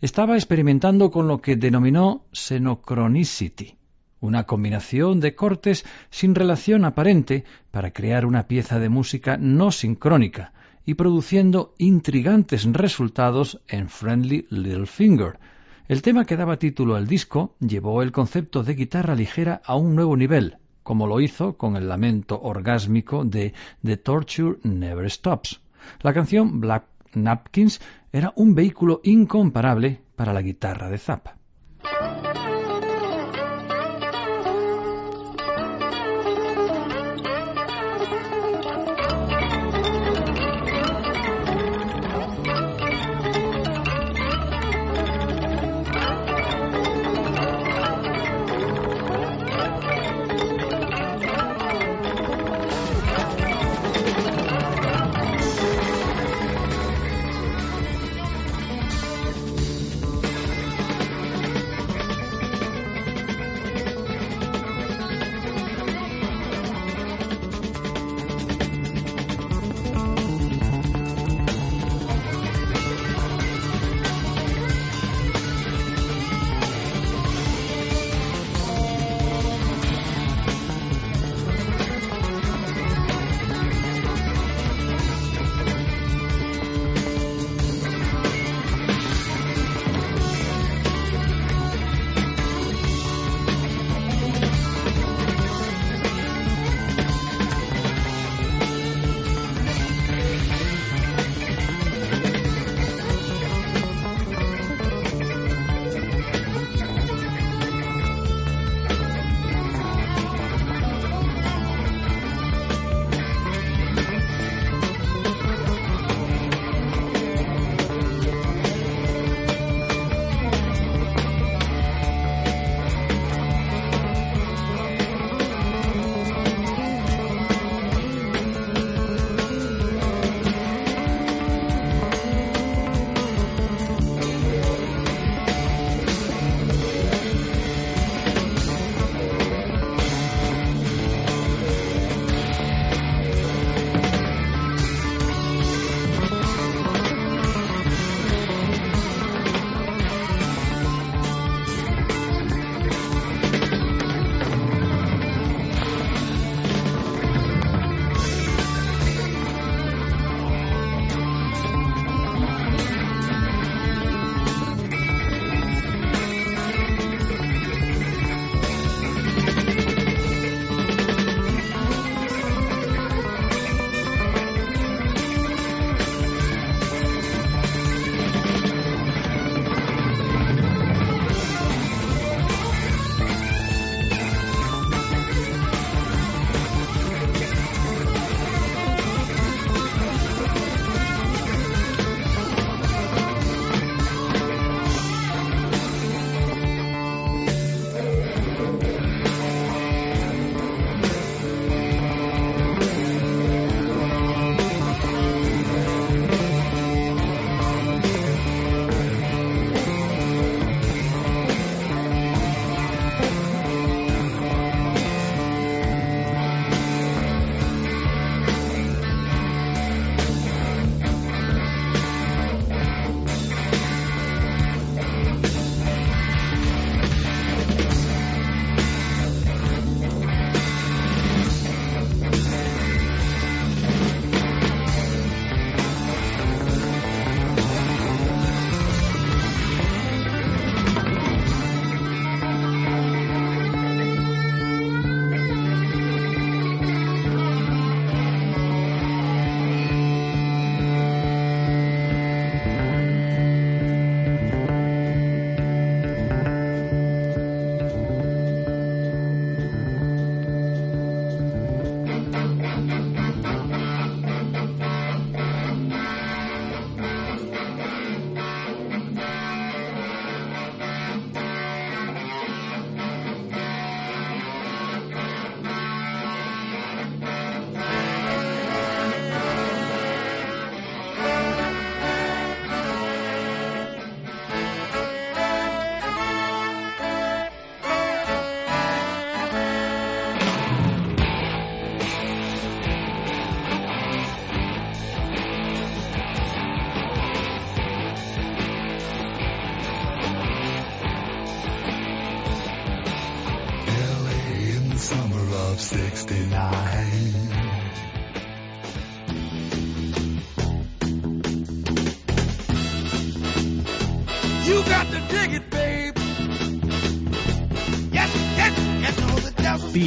Estaba 0.00 0.34
experimentando 0.34 1.12
con 1.12 1.28
lo 1.28 1.40
que 1.40 1.54
denominó 1.54 2.24
Xenocronicity, 2.32 3.76
una 4.18 4.46
combinación 4.46 5.20
de 5.20 5.36
cortes 5.36 5.86
sin 6.10 6.34
relación 6.34 6.84
aparente 6.84 7.44
para 7.70 7.92
crear 7.92 8.26
una 8.26 8.48
pieza 8.48 8.80
de 8.80 8.88
música 8.88 9.36
no 9.36 9.70
sincrónica, 9.70 10.52
y 10.88 10.94
produciendo 10.94 11.74
intrigantes 11.76 12.64
resultados 12.64 13.60
en 13.68 13.90
Friendly 13.90 14.46
Little 14.48 14.86
Finger. 14.86 15.38
El 15.86 16.00
tema 16.00 16.24
que 16.24 16.34
daba 16.34 16.58
título 16.58 16.96
al 16.96 17.06
disco 17.06 17.54
llevó 17.60 18.00
el 18.00 18.10
concepto 18.10 18.62
de 18.62 18.72
guitarra 18.72 19.14
ligera 19.14 19.60
a 19.66 19.76
un 19.76 19.94
nuevo 19.94 20.16
nivel, 20.16 20.56
como 20.82 21.06
lo 21.06 21.20
hizo 21.20 21.58
con 21.58 21.76
el 21.76 21.90
lamento 21.90 22.40
orgásmico 22.40 23.22
de 23.26 23.52
The 23.84 23.98
Torture 23.98 24.60
Never 24.62 25.10
Stops. 25.10 25.60
La 26.00 26.14
canción 26.14 26.58
Black 26.58 26.86
Napkins 27.12 27.82
era 28.10 28.32
un 28.36 28.54
vehículo 28.54 29.02
incomparable 29.04 30.00
para 30.16 30.32
la 30.32 30.40
guitarra 30.40 30.88
de 30.88 30.96
Zappa. 30.96 31.37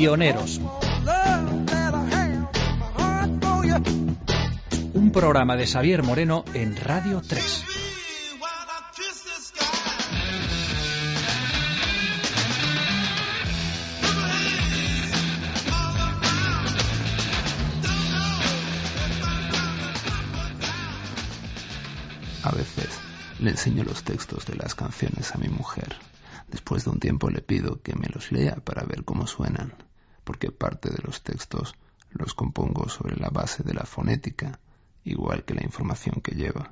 You. 0.01 0.15
un 4.93 5.11
programa 5.11 5.55
de 5.55 5.67
Xavier 5.67 6.01
Moreno 6.01 6.43
en 6.55 6.75
Radio 6.75 7.21
3. 7.21 7.65
A 22.43 22.51
veces 22.51 22.89
le 23.39 23.51
enseño 23.51 23.83
los 23.83 24.03
textos 24.03 24.47
de 24.47 24.55
las 24.55 24.73
canciones 24.73 25.35
a 25.35 25.37
mi 25.37 25.47
mujer. 25.47 25.95
Después 26.47 26.85
de 26.85 26.89
un 26.89 26.99
tiempo 26.99 27.29
le 27.29 27.41
pido 27.41 27.81
que 27.81 27.95
me 27.95 28.07
los 28.07 28.31
lea 28.31 28.55
para 28.55 28.83
ver 28.83 29.03
cómo 29.03 29.27
suenan, 29.27 29.73
porque 30.31 30.49
parte 30.49 30.89
de 30.89 31.03
los 31.03 31.23
textos 31.23 31.75
los 32.09 32.33
compongo 32.33 32.87
sobre 32.87 33.17
la 33.17 33.27
base 33.27 33.63
de 33.63 33.73
la 33.73 33.83
fonética, 33.83 34.61
igual 35.03 35.43
que 35.43 35.53
la 35.53 35.61
información 35.61 36.21
que 36.21 36.35
lleva. 36.35 36.71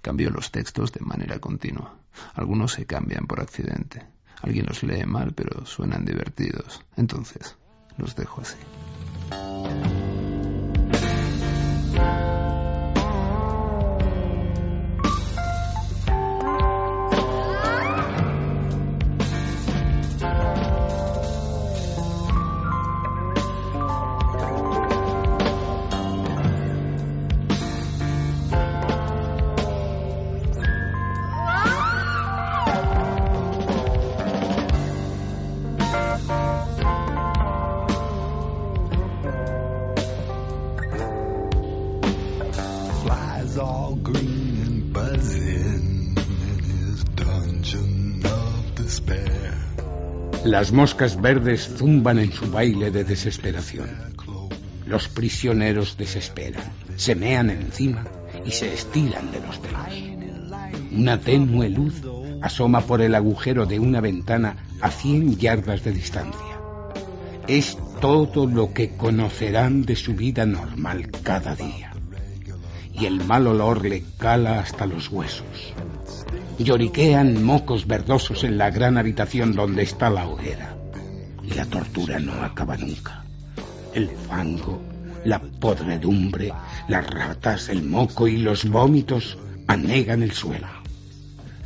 Cambio 0.00 0.30
los 0.30 0.52
textos 0.52 0.92
de 0.92 1.00
manera 1.00 1.40
continua. 1.40 1.98
Algunos 2.34 2.70
se 2.70 2.86
cambian 2.86 3.26
por 3.26 3.40
accidente. 3.40 4.06
Alguien 4.42 4.66
los 4.66 4.84
lee 4.84 5.06
mal, 5.06 5.34
pero 5.34 5.66
suenan 5.66 6.04
divertidos. 6.04 6.84
Entonces, 6.96 7.56
los 7.98 8.14
dejo 8.14 8.42
así. 8.42 8.58
Las 50.54 50.70
moscas 50.70 51.20
verdes 51.20 51.68
zumban 51.78 52.20
en 52.20 52.30
su 52.30 52.48
baile 52.48 52.92
de 52.92 53.02
desesperación. 53.02 53.90
Los 54.86 55.08
prisioneros 55.08 55.96
desesperan, 55.96 56.62
se 56.94 57.16
mean 57.16 57.50
encima 57.50 58.04
y 58.46 58.52
se 58.52 58.72
estiran 58.72 59.32
de 59.32 59.40
los 59.40 59.58
pelos. 59.58 60.52
Una 60.92 61.18
tenue 61.18 61.68
luz 61.70 62.00
asoma 62.40 62.82
por 62.82 63.02
el 63.02 63.16
agujero 63.16 63.66
de 63.66 63.80
una 63.80 64.00
ventana 64.00 64.68
a 64.80 64.92
cien 64.92 65.36
yardas 65.36 65.82
de 65.82 65.90
distancia. 65.90 66.60
Es 67.48 67.76
todo 68.00 68.46
lo 68.46 68.72
que 68.72 68.96
conocerán 68.96 69.82
de 69.82 69.96
su 69.96 70.14
vida 70.14 70.46
normal 70.46 71.10
cada 71.24 71.56
día. 71.56 71.94
Y 72.92 73.06
el 73.06 73.24
mal 73.24 73.48
olor 73.48 73.84
le 73.84 74.04
cala 74.18 74.60
hasta 74.60 74.86
los 74.86 75.10
huesos. 75.10 75.74
Lloriquean 76.58 77.42
mocos 77.42 77.88
verdosos 77.88 78.44
en 78.44 78.58
la 78.58 78.70
gran 78.70 78.96
habitación 78.96 79.54
donde 79.54 79.82
está 79.82 80.08
la 80.08 80.28
hoguera. 80.28 80.76
Y 81.42 81.52
la 81.54 81.64
tortura 81.66 82.20
no 82.20 82.44
acaba 82.44 82.76
nunca. 82.76 83.24
El 83.92 84.08
fango, 84.08 84.80
la 85.24 85.40
podredumbre, 85.40 86.52
las 86.86 87.10
ratas, 87.10 87.68
el 87.70 87.82
moco 87.82 88.28
y 88.28 88.36
los 88.36 88.68
vómitos 88.68 89.36
anegan 89.66 90.22
el 90.22 90.30
suelo. 90.30 90.68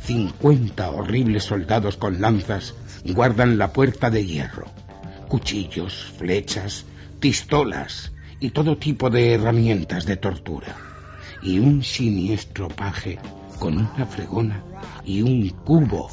Cincuenta 0.01 0.89
horribles 0.89 1.43
soldados 1.43 1.95
con 1.97 2.19
lanzas 2.19 2.73
guardan 3.05 3.59
la 3.59 3.71
puerta 3.71 4.09
de 4.09 4.25
hierro. 4.25 4.65
Cuchillos, 5.27 6.13
flechas, 6.17 6.85
pistolas 7.19 8.11
y 8.39 8.49
todo 8.49 8.77
tipo 8.77 9.11
de 9.11 9.35
herramientas 9.35 10.07
de 10.07 10.17
tortura. 10.17 10.75
Y 11.43 11.59
un 11.59 11.83
siniestro 11.83 12.69
paje 12.69 13.19
con 13.59 13.77
una 13.77 14.05
fregona 14.05 14.63
y 15.05 15.21
un 15.21 15.49
cubo 15.49 16.09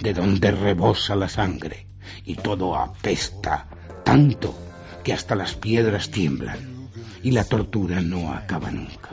de 0.00 0.12
donde 0.12 0.50
rebosa 0.50 1.16
la 1.16 1.28
sangre. 1.28 1.86
Y 2.24 2.34
todo 2.34 2.76
apesta 2.76 3.68
tanto 4.04 4.54
que 5.02 5.12
hasta 5.12 5.34
las 5.34 5.54
piedras 5.54 6.10
tiemblan. 6.10 6.88
Y 7.22 7.32
la 7.32 7.44
tortura 7.44 8.00
no 8.00 8.32
acaba 8.32 8.70
nunca. 8.70 9.10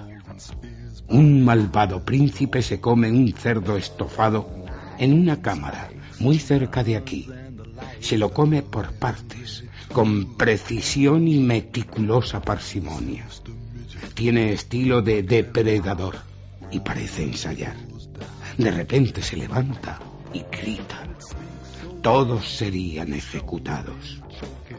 Un 1.08 1.44
malvado 1.44 2.04
príncipe 2.04 2.62
se 2.62 2.80
come 2.80 3.10
un 3.10 3.32
cerdo 3.34 3.78
estofado 3.78 4.50
en 4.98 5.14
una 5.14 5.42
cámara 5.42 5.90
muy 6.20 6.40
cerca 6.40 6.84
de 6.84 6.98
aquí. 6.98 7.30
Se 8.02 8.18
lo 8.18 8.34
come 8.34 8.62
por 8.62 8.94
partes, 8.94 9.64
con 9.94 10.36
precisión 10.36 11.28
y 11.28 11.40
meticulosa 11.40 12.42
parsimonia. 12.42 13.26
Tiene 14.16 14.52
estilo 14.54 15.02
de 15.02 15.24
depredador 15.24 16.27
y 16.72 16.80
parece 16.80 17.24
ensayar. 17.24 17.76
De 18.58 18.72
repente 18.72 19.22
se 19.22 19.38
levanta 19.38 20.00
y 20.34 20.44
grita. 20.52 21.04
Todos 22.02 22.48
serían 22.48 23.14
ejecutados. 23.14 24.22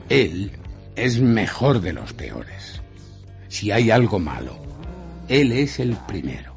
Él 0.09 0.53
es 0.97 1.21
mejor 1.21 1.81
de 1.81 1.93
los 1.93 2.13
peores. 2.13 2.81
Si 3.49 3.71
hay 3.71 3.91
algo 3.91 4.19
malo, 4.19 4.59
él 5.29 5.53
es 5.53 5.79
el 5.79 5.97
primero. 5.97 6.55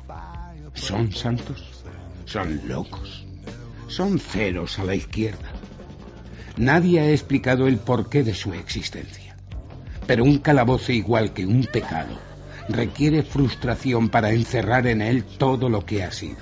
¿Son 0.73 1.11
santos? 1.11 1.83
¿Son 2.25 2.61
locos? 2.67 3.25
Son 3.87 4.19
ceros 4.19 4.79
a 4.79 4.85
la 4.85 4.95
izquierda. 4.95 5.51
Nadie 6.57 7.01
ha 7.01 7.11
explicado 7.11 7.67
el 7.67 7.77
porqué 7.77 8.23
de 8.23 8.33
su 8.33 8.53
existencia. 8.53 9.35
Pero 10.07 10.23
un 10.23 10.39
calabozo 10.39 10.91
igual 10.91 11.33
que 11.33 11.45
un 11.45 11.63
pecado 11.65 12.30
requiere 12.73 13.23
frustración 13.23 14.09
para 14.09 14.31
encerrar 14.31 14.87
en 14.87 15.01
él 15.01 15.23
todo 15.23 15.69
lo 15.69 15.85
que 15.85 16.03
ha 16.03 16.11
sido. 16.11 16.37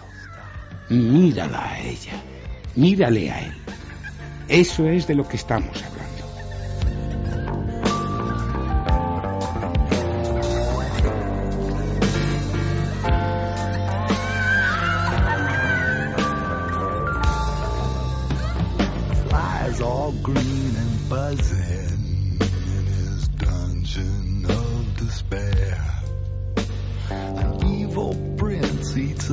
Mírala 0.89 1.71
a 1.73 1.79
ella, 1.81 2.13
mírale 2.75 3.31
a 3.31 3.41
él. 3.41 3.53
Eso 4.47 4.87
es 4.87 5.07
de 5.07 5.15
lo 5.15 5.27
que 5.27 5.37
estamos 5.37 5.77
hablando. 5.83 5.98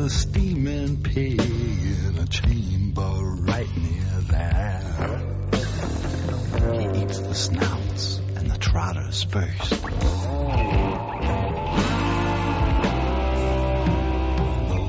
A 0.07 0.09
steaming 0.09 1.03
pig 1.03 1.41
in 1.41 2.17
a 2.21 2.27
chamber 2.27 3.35
right 3.41 3.77
near 3.77 4.21
there. 4.31 5.21
He 6.75 7.03
eats 7.03 7.19
the 7.19 7.35
snouts 7.35 8.21
and 8.37 8.49
the 8.49 8.57
trotters 8.57 9.25
first. 9.25 9.71
The 9.71 9.89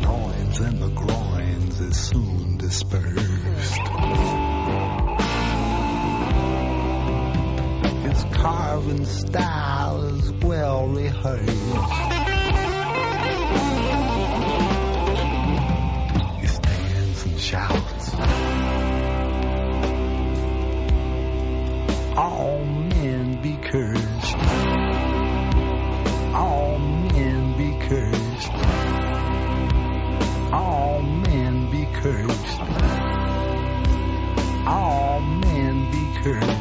loins 0.05 0.59
and 0.59 0.83
the 0.83 0.89
groins 0.89 1.79
is 1.81 1.97
soon 1.97 2.57
dispersed. 2.59 3.87
His 8.03 8.23
carving 8.35 9.05
style 9.05 10.03
is 10.13 10.31
well 10.43 10.87
rehearsed. 10.89 12.07
because 23.67 24.33
all 26.33 26.79
men 26.79 27.57
be 27.57 27.77
cursed. 27.85 28.51
all 30.53 31.01
men 31.01 31.69
be 31.69 31.85
cursed. 31.93 32.61
all 34.65 35.19
men 35.19 35.91
be 35.91 36.21
cursed. 36.21 36.56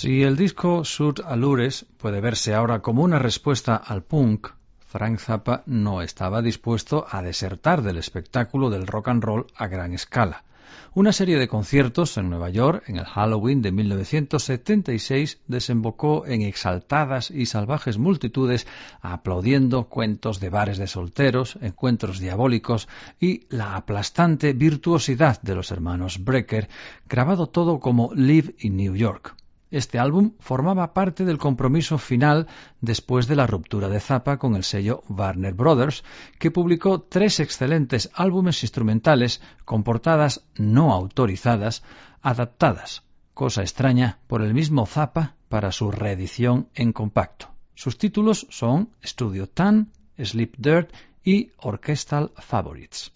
Si 0.00 0.22
el 0.22 0.36
disco 0.36 0.84
Sud 0.84 1.22
Allures 1.26 1.84
puede 1.96 2.20
verse 2.20 2.54
ahora 2.54 2.82
como 2.82 3.02
una 3.02 3.18
respuesta 3.18 3.74
al 3.74 4.04
punk, 4.04 4.46
Frank 4.86 5.18
Zappa 5.18 5.64
no 5.66 6.02
estaba 6.02 6.40
dispuesto 6.40 7.04
a 7.10 7.20
desertar 7.20 7.82
del 7.82 7.96
espectáculo 7.96 8.70
del 8.70 8.86
rock 8.86 9.08
and 9.08 9.24
roll 9.24 9.46
a 9.56 9.66
gran 9.66 9.94
escala. 9.94 10.44
Una 10.94 11.12
serie 11.12 11.36
de 11.36 11.48
conciertos 11.48 12.16
en 12.16 12.30
Nueva 12.30 12.48
York 12.48 12.84
en 12.86 12.98
el 12.98 13.06
Halloween 13.06 13.60
de 13.60 13.72
1976 13.72 15.40
desembocó 15.48 16.26
en 16.26 16.42
exaltadas 16.42 17.32
y 17.32 17.46
salvajes 17.46 17.98
multitudes 17.98 18.68
aplaudiendo 19.00 19.88
cuentos 19.88 20.38
de 20.38 20.48
bares 20.48 20.78
de 20.78 20.86
solteros, 20.86 21.58
encuentros 21.60 22.20
diabólicos 22.20 22.86
y 23.18 23.48
la 23.48 23.74
aplastante 23.74 24.52
virtuosidad 24.52 25.42
de 25.42 25.56
los 25.56 25.72
hermanos 25.72 26.22
Brecker, 26.22 26.68
grabado 27.08 27.48
todo 27.48 27.80
como 27.80 28.14
Live 28.14 28.54
in 28.60 28.76
New 28.76 28.94
York. 28.94 29.34
Este 29.70 29.98
álbum 29.98 30.32
formaba 30.40 30.94
parte 30.94 31.24
del 31.24 31.36
compromiso 31.36 31.98
final 31.98 32.46
después 32.80 33.26
de 33.26 33.36
la 33.36 33.46
ruptura 33.46 33.88
de 33.88 34.00
Zappa 34.00 34.38
con 34.38 34.56
el 34.56 34.64
sello 34.64 35.02
Warner 35.08 35.52
Brothers, 35.52 36.04
que 36.38 36.50
publicó 36.50 37.02
tres 37.02 37.38
excelentes 37.38 38.10
álbumes 38.14 38.62
instrumentales 38.62 39.42
con 39.66 39.82
portadas 39.82 40.42
no 40.56 40.92
autorizadas, 40.92 41.82
adaptadas, 42.22 43.02
cosa 43.34 43.60
extraña, 43.60 44.18
por 44.26 44.40
el 44.42 44.54
mismo 44.54 44.86
Zappa 44.86 45.34
para 45.50 45.70
su 45.70 45.90
reedición 45.90 46.68
en 46.74 46.92
compacto. 46.92 47.48
Sus 47.74 47.98
títulos 47.98 48.46
son 48.50 48.90
Studio 49.04 49.48
Tan, 49.48 49.92
Sleep 50.18 50.54
Dirt 50.56 50.90
y 51.22 51.52
Orchestral 51.58 52.32
Favorites. 52.36 53.12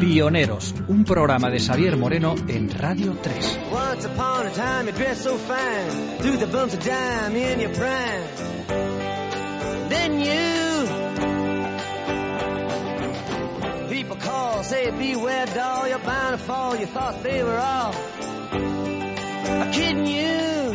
Pioneros, 0.00 0.74
un 0.88 1.04
programa 1.04 1.50
de 1.50 1.60
Xavier 1.60 1.94
Moreno 1.94 2.34
en 2.48 2.70
Radio 2.70 3.12
3. 3.20 3.58
Once 3.70 4.06
upon 4.06 4.46
a 4.46 4.50
time 4.50 4.86
you 4.86 4.92
dressed 4.92 5.22
so 5.24 5.36
fine, 5.36 6.18
threw 6.20 6.38
the 6.38 6.46
bumps 6.46 6.72
of 6.72 6.82
dime 6.82 7.36
in 7.36 7.60
your 7.60 7.70
prime. 7.74 8.24
Then 9.90 10.18
you, 10.20 10.86
people 13.90 14.16
call, 14.16 14.62
say 14.64 14.90
beware 14.90 15.44
doll, 15.54 15.86
you're 15.86 15.98
bound 15.98 16.38
to 16.38 16.44
fall. 16.44 16.76
You 16.76 16.86
thought 16.86 17.22
they 17.22 17.44
were 17.44 17.58
all 17.58 17.92
kidding 19.72 20.06
you. 20.06 20.20
You 20.20 20.69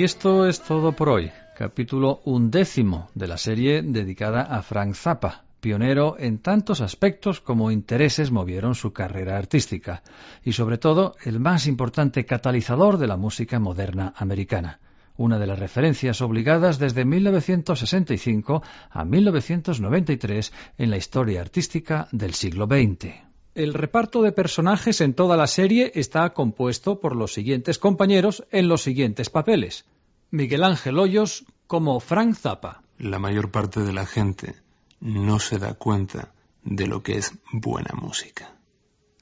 Y 0.00 0.04
esto 0.04 0.46
es 0.46 0.62
todo 0.62 0.92
por 0.92 1.10
hoy. 1.10 1.30
Capítulo 1.54 2.22
undécimo 2.24 3.10
de 3.14 3.28
la 3.28 3.36
serie 3.36 3.82
dedicada 3.82 4.40
a 4.40 4.62
Frank 4.62 4.94
Zappa, 4.94 5.44
pionero 5.60 6.16
en 6.18 6.38
tantos 6.38 6.80
aspectos 6.80 7.42
como 7.42 7.70
intereses 7.70 8.30
movieron 8.30 8.74
su 8.74 8.94
carrera 8.94 9.36
artística, 9.36 10.02
y 10.42 10.52
sobre 10.52 10.78
todo 10.78 11.16
el 11.22 11.38
más 11.38 11.66
importante 11.66 12.24
catalizador 12.24 12.96
de 12.96 13.08
la 13.08 13.18
música 13.18 13.60
moderna 13.60 14.14
americana 14.16 14.80
una 15.18 15.38
de 15.38 15.46
las 15.46 15.58
referencias 15.58 16.22
obligadas 16.22 16.78
desde 16.78 17.04
1965 17.04 18.62
a 18.88 19.04
1993 19.04 20.50
en 20.78 20.88
la 20.88 20.96
historia 20.96 21.42
artística 21.42 22.08
del 22.10 22.32
siglo 22.32 22.64
XX. 22.64 23.29
El 23.54 23.74
reparto 23.74 24.22
de 24.22 24.30
personajes 24.30 25.00
en 25.00 25.14
toda 25.14 25.36
la 25.36 25.48
serie 25.48 25.90
está 25.96 26.30
compuesto 26.30 27.00
por 27.00 27.16
los 27.16 27.32
siguientes 27.32 27.78
compañeros 27.78 28.44
en 28.52 28.68
los 28.68 28.82
siguientes 28.82 29.28
papeles. 29.28 29.86
Miguel 30.30 30.62
Ángel 30.62 30.98
Hoyos 30.98 31.44
como 31.66 31.98
Frank 31.98 32.36
Zappa. 32.36 32.82
La 32.98 33.18
mayor 33.18 33.50
parte 33.50 33.80
de 33.80 33.92
la 33.92 34.06
gente 34.06 34.54
no 35.00 35.40
se 35.40 35.58
da 35.58 35.74
cuenta 35.74 36.32
de 36.62 36.86
lo 36.86 37.02
que 37.02 37.18
es 37.18 37.32
buena 37.52 37.90
música. 38.00 38.54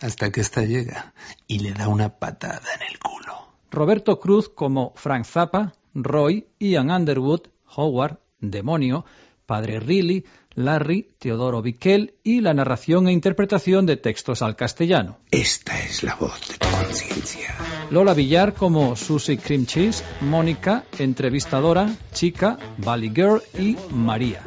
Hasta 0.00 0.30
que 0.30 0.42
ésta 0.42 0.62
llega 0.62 1.14
y 1.46 1.60
le 1.60 1.72
da 1.72 1.88
una 1.88 2.18
patada 2.18 2.68
en 2.74 2.82
el 2.86 2.98
culo. 2.98 3.48
Roberto 3.70 4.20
Cruz 4.20 4.50
como 4.50 4.92
Frank 4.96 5.24
Zappa, 5.24 5.72
Roy, 5.94 6.46
Ian 6.58 6.90
Underwood, 6.90 7.48
Howard, 7.76 8.18
Demonio, 8.40 9.06
Padre 9.46 9.80
Riley, 9.80 10.26
Larry, 10.58 11.08
Teodoro 11.20 11.62
Biquel 11.62 12.14
y 12.24 12.40
la 12.40 12.52
narración 12.52 13.06
e 13.06 13.12
interpretación 13.12 13.86
de 13.86 13.96
textos 13.96 14.42
al 14.42 14.56
castellano. 14.56 15.18
Esta 15.30 15.80
es 15.80 16.02
la 16.02 16.16
voz 16.16 16.48
de 16.48 16.58
tu 16.58 16.66
conciencia. 16.68 17.54
Lola 17.90 18.12
Villar 18.12 18.54
como 18.54 18.96
Susie 18.96 19.38
Cream 19.38 19.66
Cheese, 19.66 20.04
Mónica, 20.20 20.84
entrevistadora, 20.98 21.88
Chica, 22.12 22.58
Valley 22.78 23.10
Girl 23.14 23.42
y 23.56 23.76
María. 23.90 24.42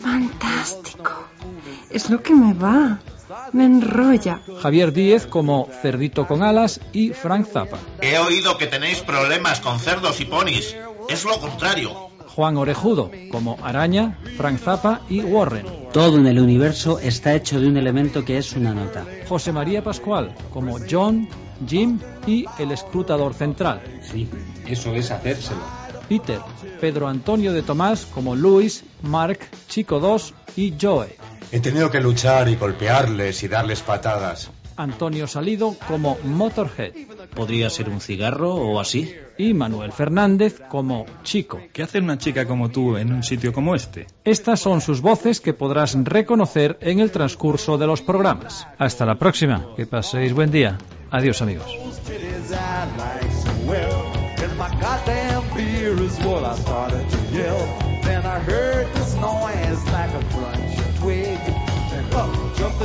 Fantástico. 0.00 1.28
Es 1.90 2.08
lo 2.08 2.22
que 2.22 2.34
me 2.34 2.54
va. 2.54 3.00
Me 3.52 3.64
enrolla. 3.64 4.40
Javier 4.62 4.92
Díez 4.92 5.26
como 5.26 5.68
Cerdito 5.82 6.26
con 6.26 6.42
alas 6.42 6.80
y 6.92 7.10
Frank 7.10 7.46
Zappa. 7.46 7.78
He 8.00 8.18
oído 8.18 8.56
que 8.56 8.66
tenéis 8.66 9.02
problemas 9.02 9.60
con 9.60 9.78
cerdos 9.78 10.20
y 10.20 10.24
ponis. 10.24 10.74
Es 11.08 11.24
lo 11.24 11.38
contrario. 11.38 12.09
Juan 12.40 12.56
Orejudo 12.56 13.10
como 13.30 13.58
Araña, 13.62 14.16
Frank 14.38 14.58
Zappa 14.58 15.02
y 15.10 15.20
Warren. 15.20 15.66
Todo 15.92 16.16
en 16.16 16.26
el 16.26 16.40
universo 16.40 16.98
está 16.98 17.34
hecho 17.34 17.60
de 17.60 17.68
un 17.68 17.76
elemento 17.76 18.24
que 18.24 18.38
es 18.38 18.54
una 18.54 18.72
nota. 18.72 19.04
José 19.28 19.52
María 19.52 19.84
Pascual 19.84 20.34
como 20.50 20.78
John, 20.90 21.28
Jim 21.68 21.98
y 22.26 22.46
el 22.58 22.72
escrutador 22.72 23.34
central. 23.34 23.82
Sí, 24.00 24.26
eso 24.66 24.94
es 24.94 25.10
hacérselo. 25.10 25.60
Peter, 26.08 26.40
Pedro 26.80 27.08
Antonio 27.08 27.52
de 27.52 27.60
Tomás 27.60 28.06
como 28.06 28.34
Luis, 28.34 28.84
Mark, 29.02 29.40
Chico 29.68 30.00
2 30.00 30.32
y 30.56 30.72
Joe. 30.80 31.14
He 31.52 31.60
tenido 31.60 31.90
que 31.90 32.00
luchar 32.00 32.48
y 32.48 32.56
golpearles 32.56 33.42
y 33.42 33.48
darles 33.48 33.82
patadas. 33.82 34.50
Antonio 34.78 35.26
Salido 35.26 35.76
como 35.86 36.16
Motorhead. 36.24 36.94
¿Podría 37.34 37.70
ser 37.70 37.88
un 37.88 38.00
cigarro 38.00 38.54
o 38.54 38.80
así? 38.80 39.14
Y 39.38 39.54
Manuel 39.54 39.92
Fernández 39.92 40.60
como 40.68 41.06
Chico. 41.22 41.60
¿Qué 41.72 41.82
hace 41.82 41.98
una 41.98 42.18
chica 42.18 42.46
como 42.46 42.70
tú 42.70 42.96
en 42.96 43.12
un 43.12 43.22
sitio 43.22 43.52
como 43.52 43.74
este? 43.74 44.06
Estas 44.24 44.60
son 44.60 44.80
sus 44.80 45.00
voces 45.00 45.40
que 45.40 45.54
podrás 45.54 45.96
reconocer 46.04 46.78
en 46.80 47.00
el 47.00 47.10
transcurso 47.10 47.78
de 47.78 47.86
los 47.86 48.02
programas. 48.02 48.66
Hasta 48.78 49.06
la 49.06 49.16
próxima. 49.16 49.68
Que 49.76 49.86
paséis 49.86 50.32
buen 50.32 50.50
día. 50.50 50.78
Adiós 51.10 51.40
amigos. 51.42 51.66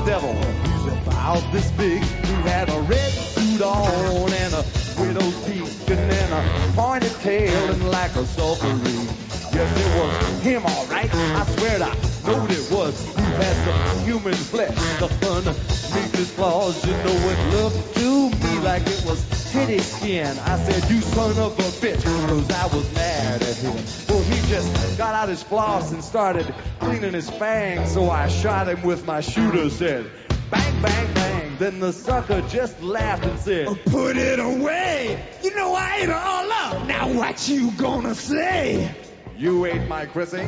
Devil. 0.06 0.34
He's 0.34 1.08
about 1.08 1.52
this 1.52 1.72
big. 1.72 2.00
He 2.04 2.34
had 2.48 2.70
a 2.70 2.82
red 2.82 3.35
suit 3.56 3.66
on 3.66 4.34
and 4.34 4.54
a 4.54 4.66
widow's 5.00 5.46
peak 5.46 5.90
and 5.90 6.12
then 6.12 6.34
a 6.34 6.74
pointed 6.74 7.12
tail 7.22 7.72
and 7.72 7.90
like 7.90 8.12
a 8.12 8.24
sulphurine. 8.24 9.54
Yes, 9.54 9.72
it 9.78 10.00
was 10.00 10.42
him, 10.42 10.66
all 10.66 10.86
right. 10.88 11.10
I 11.14 11.46
swear 11.46 11.82
I 11.82 11.96
knowed 12.26 12.52
it 12.52 12.72
was. 12.72 13.16
He 13.16 13.22
had 13.22 13.56
some 13.66 14.06
human 14.06 14.34
flesh, 14.34 14.76
the 15.00 15.08
fun 15.08 15.44
meet 15.46 16.16
his 16.16 16.32
flaws. 16.32 16.86
You 16.86 16.92
know 16.92 17.30
it 17.32 17.54
looked 17.56 17.96
to 17.96 18.30
me 18.30 18.60
like 18.60 18.82
it 18.82 19.04
was 19.06 19.52
titty 19.52 19.80
skin. 19.80 20.28
I 20.28 20.58
said, 20.58 20.92
you 20.92 21.02
son 21.02 21.32
of 21.38 21.58
a 21.58 21.62
bitch, 21.80 22.04
cause 22.04 22.52
I 22.52 22.76
was 22.76 22.94
mad 22.94 23.42
at 23.42 23.56
him. 23.56 23.76
Well, 24.10 24.24
he 24.24 24.50
just 24.50 24.98
got 24.98 25.16
out 25.16 25.30
his 25.30 25.44
floss 25.44 25.92
and 25.94 26.04
started 26.04 26.54
cleaning 26.80 27.14
his 27.14 27.30
fangs. 27.30 27.94
So 27.94 28.10
I 28.10 28.28
shot 28.28 28.68
him 28.68 28.82
with 28.84 29.06
my 29.06 29.22
shooter, 29.22 29.70
said, 29.70 30.12
bang, 30.52 30.82
bang, 30.82 31.14
bang. 31.14 31.45
Then 31.58 31.80
the 31.80 31.94
sucker 31.94 32.42
just 32.42 32.82
laughed 32.82 33.26
and 33.26 33.40
said, 33.40 33.68
oh, 33.68 33.76
put 33.86 34.18
it 34.18 34.40
away. 34.40 35.24
You 35.42 35.56
know 35.56 35.74
I 35.74 35.98
ate 35.98 36.10
her 36.10 36.14
all 36.14 36.52
up. 36.52 36.88
Now 36.88 37.14
what 37.14 37.48
you 37.48 37.72
gonna 37.72 38.14
say? 38.14 38.94
You 39.38 39.66
ate 39.66 39.88
my 39.88 40.06
Chrissy? 40.06 40.46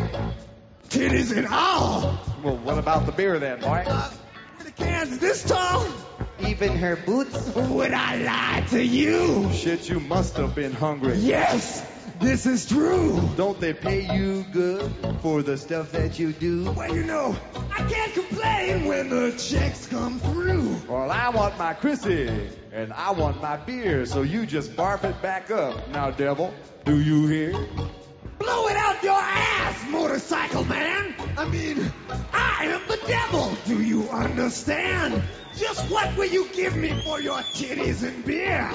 Titties 0.89 1.35
and 1.35 1.47
all. 1.47 2.19
Well, 2.43 2.57
what 2.57 2.77
about 2.77 3.05
the 3.05 3.11
beer 3.13 3.39
then, 3.39 3.61
boy? 3.61 3.85
Uh, 3.87 4.09
the 4.63 4.71
cans 4.71 5.19
this 5.19 5.43
tall? 5.43 5.87
Even 6.45 6.77
her 6.77 6.95
boots? 6.95 7.55
Would 7.55 7.93
I 7.93 8.17
lie 8.17 8.65
to 8.69 8.83
you? 8.83 9.51
Shit, 9.53 9.89
you 9.89 9.99
must 9.99 10.35
have 10.37 10.55
been 10.55 10.73
hungry. 10.73 11.15
Yes, 11.15 11.85
this 12.19 12.45
is 12.45 12.65
true. 12.65 13.21
Don't 13.35 13.59
they 13.59 13.73
pay 13.73 14.13
you 14.15 14.45
good 14.51 14.91
for 15.21 15.41
the 15.41 15.57
stuff 15.57 15.91
that 15.91 16.19
you 16.19 16.33
do? 16.33 16.71
Well, 16.71 16.93
you 16.93 17.03
know, 17.03 17.35
I 17.71 17.83
can't 17.89 18.13
complain 18.13 18.85
when 18.85 19.09
the 19.09 19.31
checks 19.31 19.87
come 19.87 20.19
through. 20.19 20.81
Well, 20.87 21.11
I 21.11 21.29
want 21.29 21.57
my 21.57 21.73
Chrissy, 21.73 22.49
and 22.71 22.93
I 22.93 23.11
want 23.11 23.41
my 23.41 23.57
beer, 23.57 24.05
so 24.05 24.21
you 24.21 24.45
just 24.45 24.75
barf 24.75 25.03
it 25.03 25.21
back 25.21 25.51
up. 25.51 25.89
Now, 25.89 26.11
devil, 26.11 26.53
do 26.85 26.99
you 26.99 27.27
hear? 27.27 27.67
Blow 28.39 28.67
it 28.67 28.77
out 28.77 29.03
your 29.03 29.13
ass, 29.19 29.85
motorcycle 29.89 30.63
man! 30.65 31.15
I 31.37 31.47
mean, 31.49 31.91
I 32.33 32.65
am 32.65 32.81
the 32.87 32.99
devil. 33.07 33.55
Do 33.65 33.81
you 33.81 34.09
understand? 34.09 35.23
Just 35.55 35.89
what 35.91 36.15
will 36.17 36.27
you 36.27 36.47
give 36.53 36.75
me 36.75 36.99
for 37.03 37.19
your 37.19 37.37
titties 37.37 38.03
and 38.07 38.23
beer? 38.25 38.71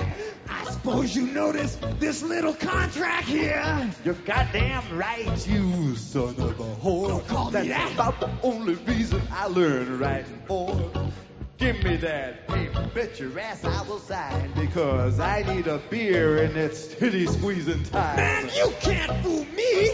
I 0.48 0.64
suppose 0.70 1.14
you 1.14 1.26
noticed 1.28 1.80
this 2.00 2.22
little 2.22 2.54
contract 2.54 3.26
here. 3.26 3.90
You're 4.04 4.14
goddamn 4.14 4.96
right, 4.98 5.46
you 5.46 5.94
son 5.96 6.34
of 6.40 6.60
a 6.60 6.74
whore. 6.76 7.08
Don't 7.08 7.28
call 7.28 7.46
me 7.46 7.52
That's 7.52 7.68
that. 7.68 7.92
about 7.94 8.20
the 8.20 8.30
only 8.42 8.74
reason 8.74 9.22
I 9.30 9.46
learned 9.46 10.00
writing 10.00 10.42
for. 10.46 10.90
Give 11.62 11.84
me 11.84 11.94
that 11.98 12.48
paper, 12.48 12.90
bet 12.92 13.20
your 13.20 13.38
ass 13.38 13.64
I 13.64 13.82
will 13.82 14.00
sign 14.00 14.50
because 14.56 15.20
I 15.20 15.42
need 15.42 15.68
a 15.68 15.78
beer 15.78 16.42
and 16.42 16.56
it's 16.56 16.88
titty 16.88 17.24
squeezing 17.26 17.84
time. 17.84 18.16
Man, 18.16 18.50
you 18.56 18.74
can't 18.80 19.24
fool 19.24 19.44
me. 19.44 19.92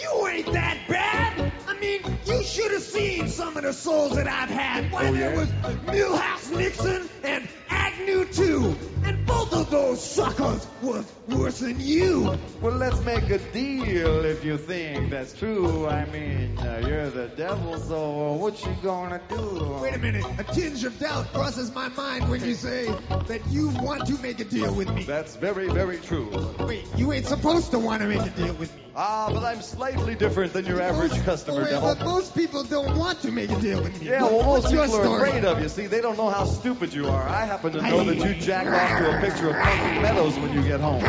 You 0.00 0.26
ain't 0.28 0.50
that 0.54 0.78
bad. 0.88 1.52
I 1.68 1.78
mean, 1.78 2.00
you 2.24 2.42
should 2.42 2.72
have 2.72 2.80
seen 2.82 3.28
some 3.28 3.54
of 3.58 3.64
the 3.64 3.74
souls 3.74 4.16
that 4.16 4.28
I've 4.28 4.48
had. 4.48 4.90
Why, 4.90 5.08
Oh, 5.08 5.12
there 5.12 5.34
yeah? 5.34 5.38
was 5.38 5.50
Millhouse 5.84 6.56
Nixon 6.56 7.06
and 7.22 7.46
Agnew 7.68 8.24
too. 8.24 8.74
And 9.04 9.19
both 9.30 9.52
of 9.52 9.70
those 9.70 10.02
suckers 10.02 10.66
was 10.82 11.12
worse 11.28 11.60
than 11.60 11.78
you. 11.78 12.36
Well, 12.60 12.74
let's 12.74 13.00
make 13.04 13.30
a 13.30 13.38
deal 13.52 14.24
if 14.24 14.44
you 14.44 14.58
think 14.58 15.10
that's 15.10 15.32
true. 15.38 15.86
I 15.86 16.04
mean, 16.06 16.58
uh, 16.58 16.82
you're 16.86 17.10
the 17.10 17.28
devil, 17.28 17.78
so 17.78 17.96
uh, 17.96 18.36
what 18.36 18.60
you 18.64 18.74
gonna 18.82 19.20
do? 19.28 19.78
Wait 19.82 19.94
a 19.94 19.98
minute. 19.98 20.24
A 20.38 20.44
tinge 20.44 20.84
of 20.84 20.98
doubt 20.98 21.32
crosses 21.32 21.72
my 21.74 21.88
mind 21.90 22.28
when 22.28 22.44
you 22.44 22.54
say 22.54 22.86
that 23.28 23.40
you 23.48 23.68
want 23.80 24.06
to 24.06 24.18
make 24.18 24.40
a 24.40 24.44
deal 24.44 24.74
with 24.74 24.92
me. 24.92 25.04
That's 25.04 25.36
very, 25.36 25.68
very 25.68 25.98
true. 25.98 26.28
Wait, 26.60 26.84
you 26.96 27.12
ain't 27.12 27.26
supposed 27.26 27.70
to 27.70 27.78
want 27.78 28.02
to 28.02 28.08
make 28.08 28.22
a 28.22 28.30
deal 28.30 28.54
with 28.54 28.74
me. 28.74 28.80
Ah, 28.96 29.30
but 29.32 29.44
I'm 29.44 29.62
slightly 29.62 30.16
different 30.16 30.52
than 30.52 30.66
your 30.66 30.80
average 30.80 31.12
customer, 31.24 31.62
Wait, 31.62 31.70
devil. 31.70 31.94
but 31.94 32.04
most 32.04 32.34
people 32.34 32.64
don't 32.64 32.98
want 32.98 33.20
to 33.22 33.30
make 33.30 33.50
a 33.50 33.60
deal 33.60 33.80
with 33.80 34.00
me. 34.00 34.08
Yeah, 34.08 34.24
well, 34.24 34.42
most 34.42 34.68
people 34.70 34.94
are 34.96 35.16
afraid 35.16 35.44
of 35.44 35.62
you. 35.62 35.68
See, 35.68 35.86
they 35.86 36.00
don't 36.00 36.16
know 36.18 36.28
how 36.28 36.44
stupid 36.44 36.92
you 36.92 37.06
are. 37.06 37.28
I 37.28 37.44
happen 37.44 37.72
to 37.72 37.82
know 37.82 38.02
that 38.04 38.16
you 38.16 38.34
jack 38.34 38.66
off 38.66 38.98
to 38.98 39.16
a 39.16 39.19
picture 39.20 39.50
of 39.50 39.56
Punky 39.56 40.00
Meadows 40.00 40.38
when 40.38 40.52
you 40.54 40.62
get 40.62 40.80
home. 40.80 41.04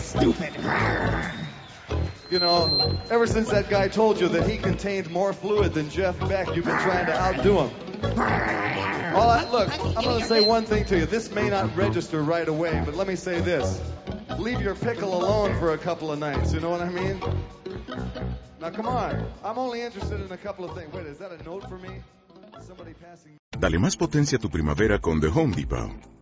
Stupid. 0.00 0.52
You 2.30 2.38
know, 2.38 2.98
ever 3.10 3.26
since 3.26 3.50
that 3.50 3.68
guy 3.70 3.88
told 3.88 4.20
you 4.20 4.28
that 4.28 4.48
he 4.48 4.56
contained 4.56 5.10
more 5.10 5.32
fluid 5.32 5.74
than 5.74 5.88
Jeff 5.90 6.18
Beck, 6.28 6.56
you've 6.56 6.64
been 6.64 6.78
trying 6.78 7.06
to 7.06 7.14
outdo 7.14 7.58
him. 7.58 7.70
Well, 9.12 9.28
I, 9.28 9.48
look, 9.50 9.96
I'm 9.96 10.02
going 10.02 10.20
to 10.20 10.26
say 10.26 10.40
one 10.40 10.64
thing 10.64 10.86
to 10.86 10.98
you. 10.98 11.06
This 11.06 11.30
may 11.30 11.50
not 11.50 11.76
register 11.76 12.22
right 12.22 12.48
away, 12.48 12.82
but 12.84 12.96
let 12.96 13.06
me 13.06 13.14
say 13.14 13.40
this. 13.40 13.80
Leave 14.38 14.60
your 14.60 14.74
pickle 14.74 15.14
alone 15.14 15.56
for 15.58 15.74
a 15.74 15.78
couple 15.78 16.10
of 16.10 16.18
nights, 16.18 16.52
you 16.52 16.60
know 16.60 16.70
what 16.70 16.80
I 16.80 16.88
mean? 16.88 17.20
Now, 18.60 18.70
come 18.70 18.88
on. 18.88 19.26
I'm 19.44 19.58
only 19.58 19.82
interested 19.82 20.20
in 20.20 20.32
a 20.32 20.36
couple 20.38 20.64
of 20.64 20.74
things. 20.74 20.92
Wait, 20.94 21.06
is 21.06 21.18
that 21.18 21.30
a 21.32 21.42
note 21.44 21.68
for 21.68 21.78
me? 21.78 21.90
Somebody 22.66 22.94
passing... 22.94 23.36
Dale 23.58 23.78
más 23.78 23.96
potencia 23.96 24.38
a 24.38 24.40
tu 24.40 24.48
primavera 24.48 24.98
con 24.98 25.20
The 25.20 25.28
Home 25.28 25.54
Depot. 25.54 26.11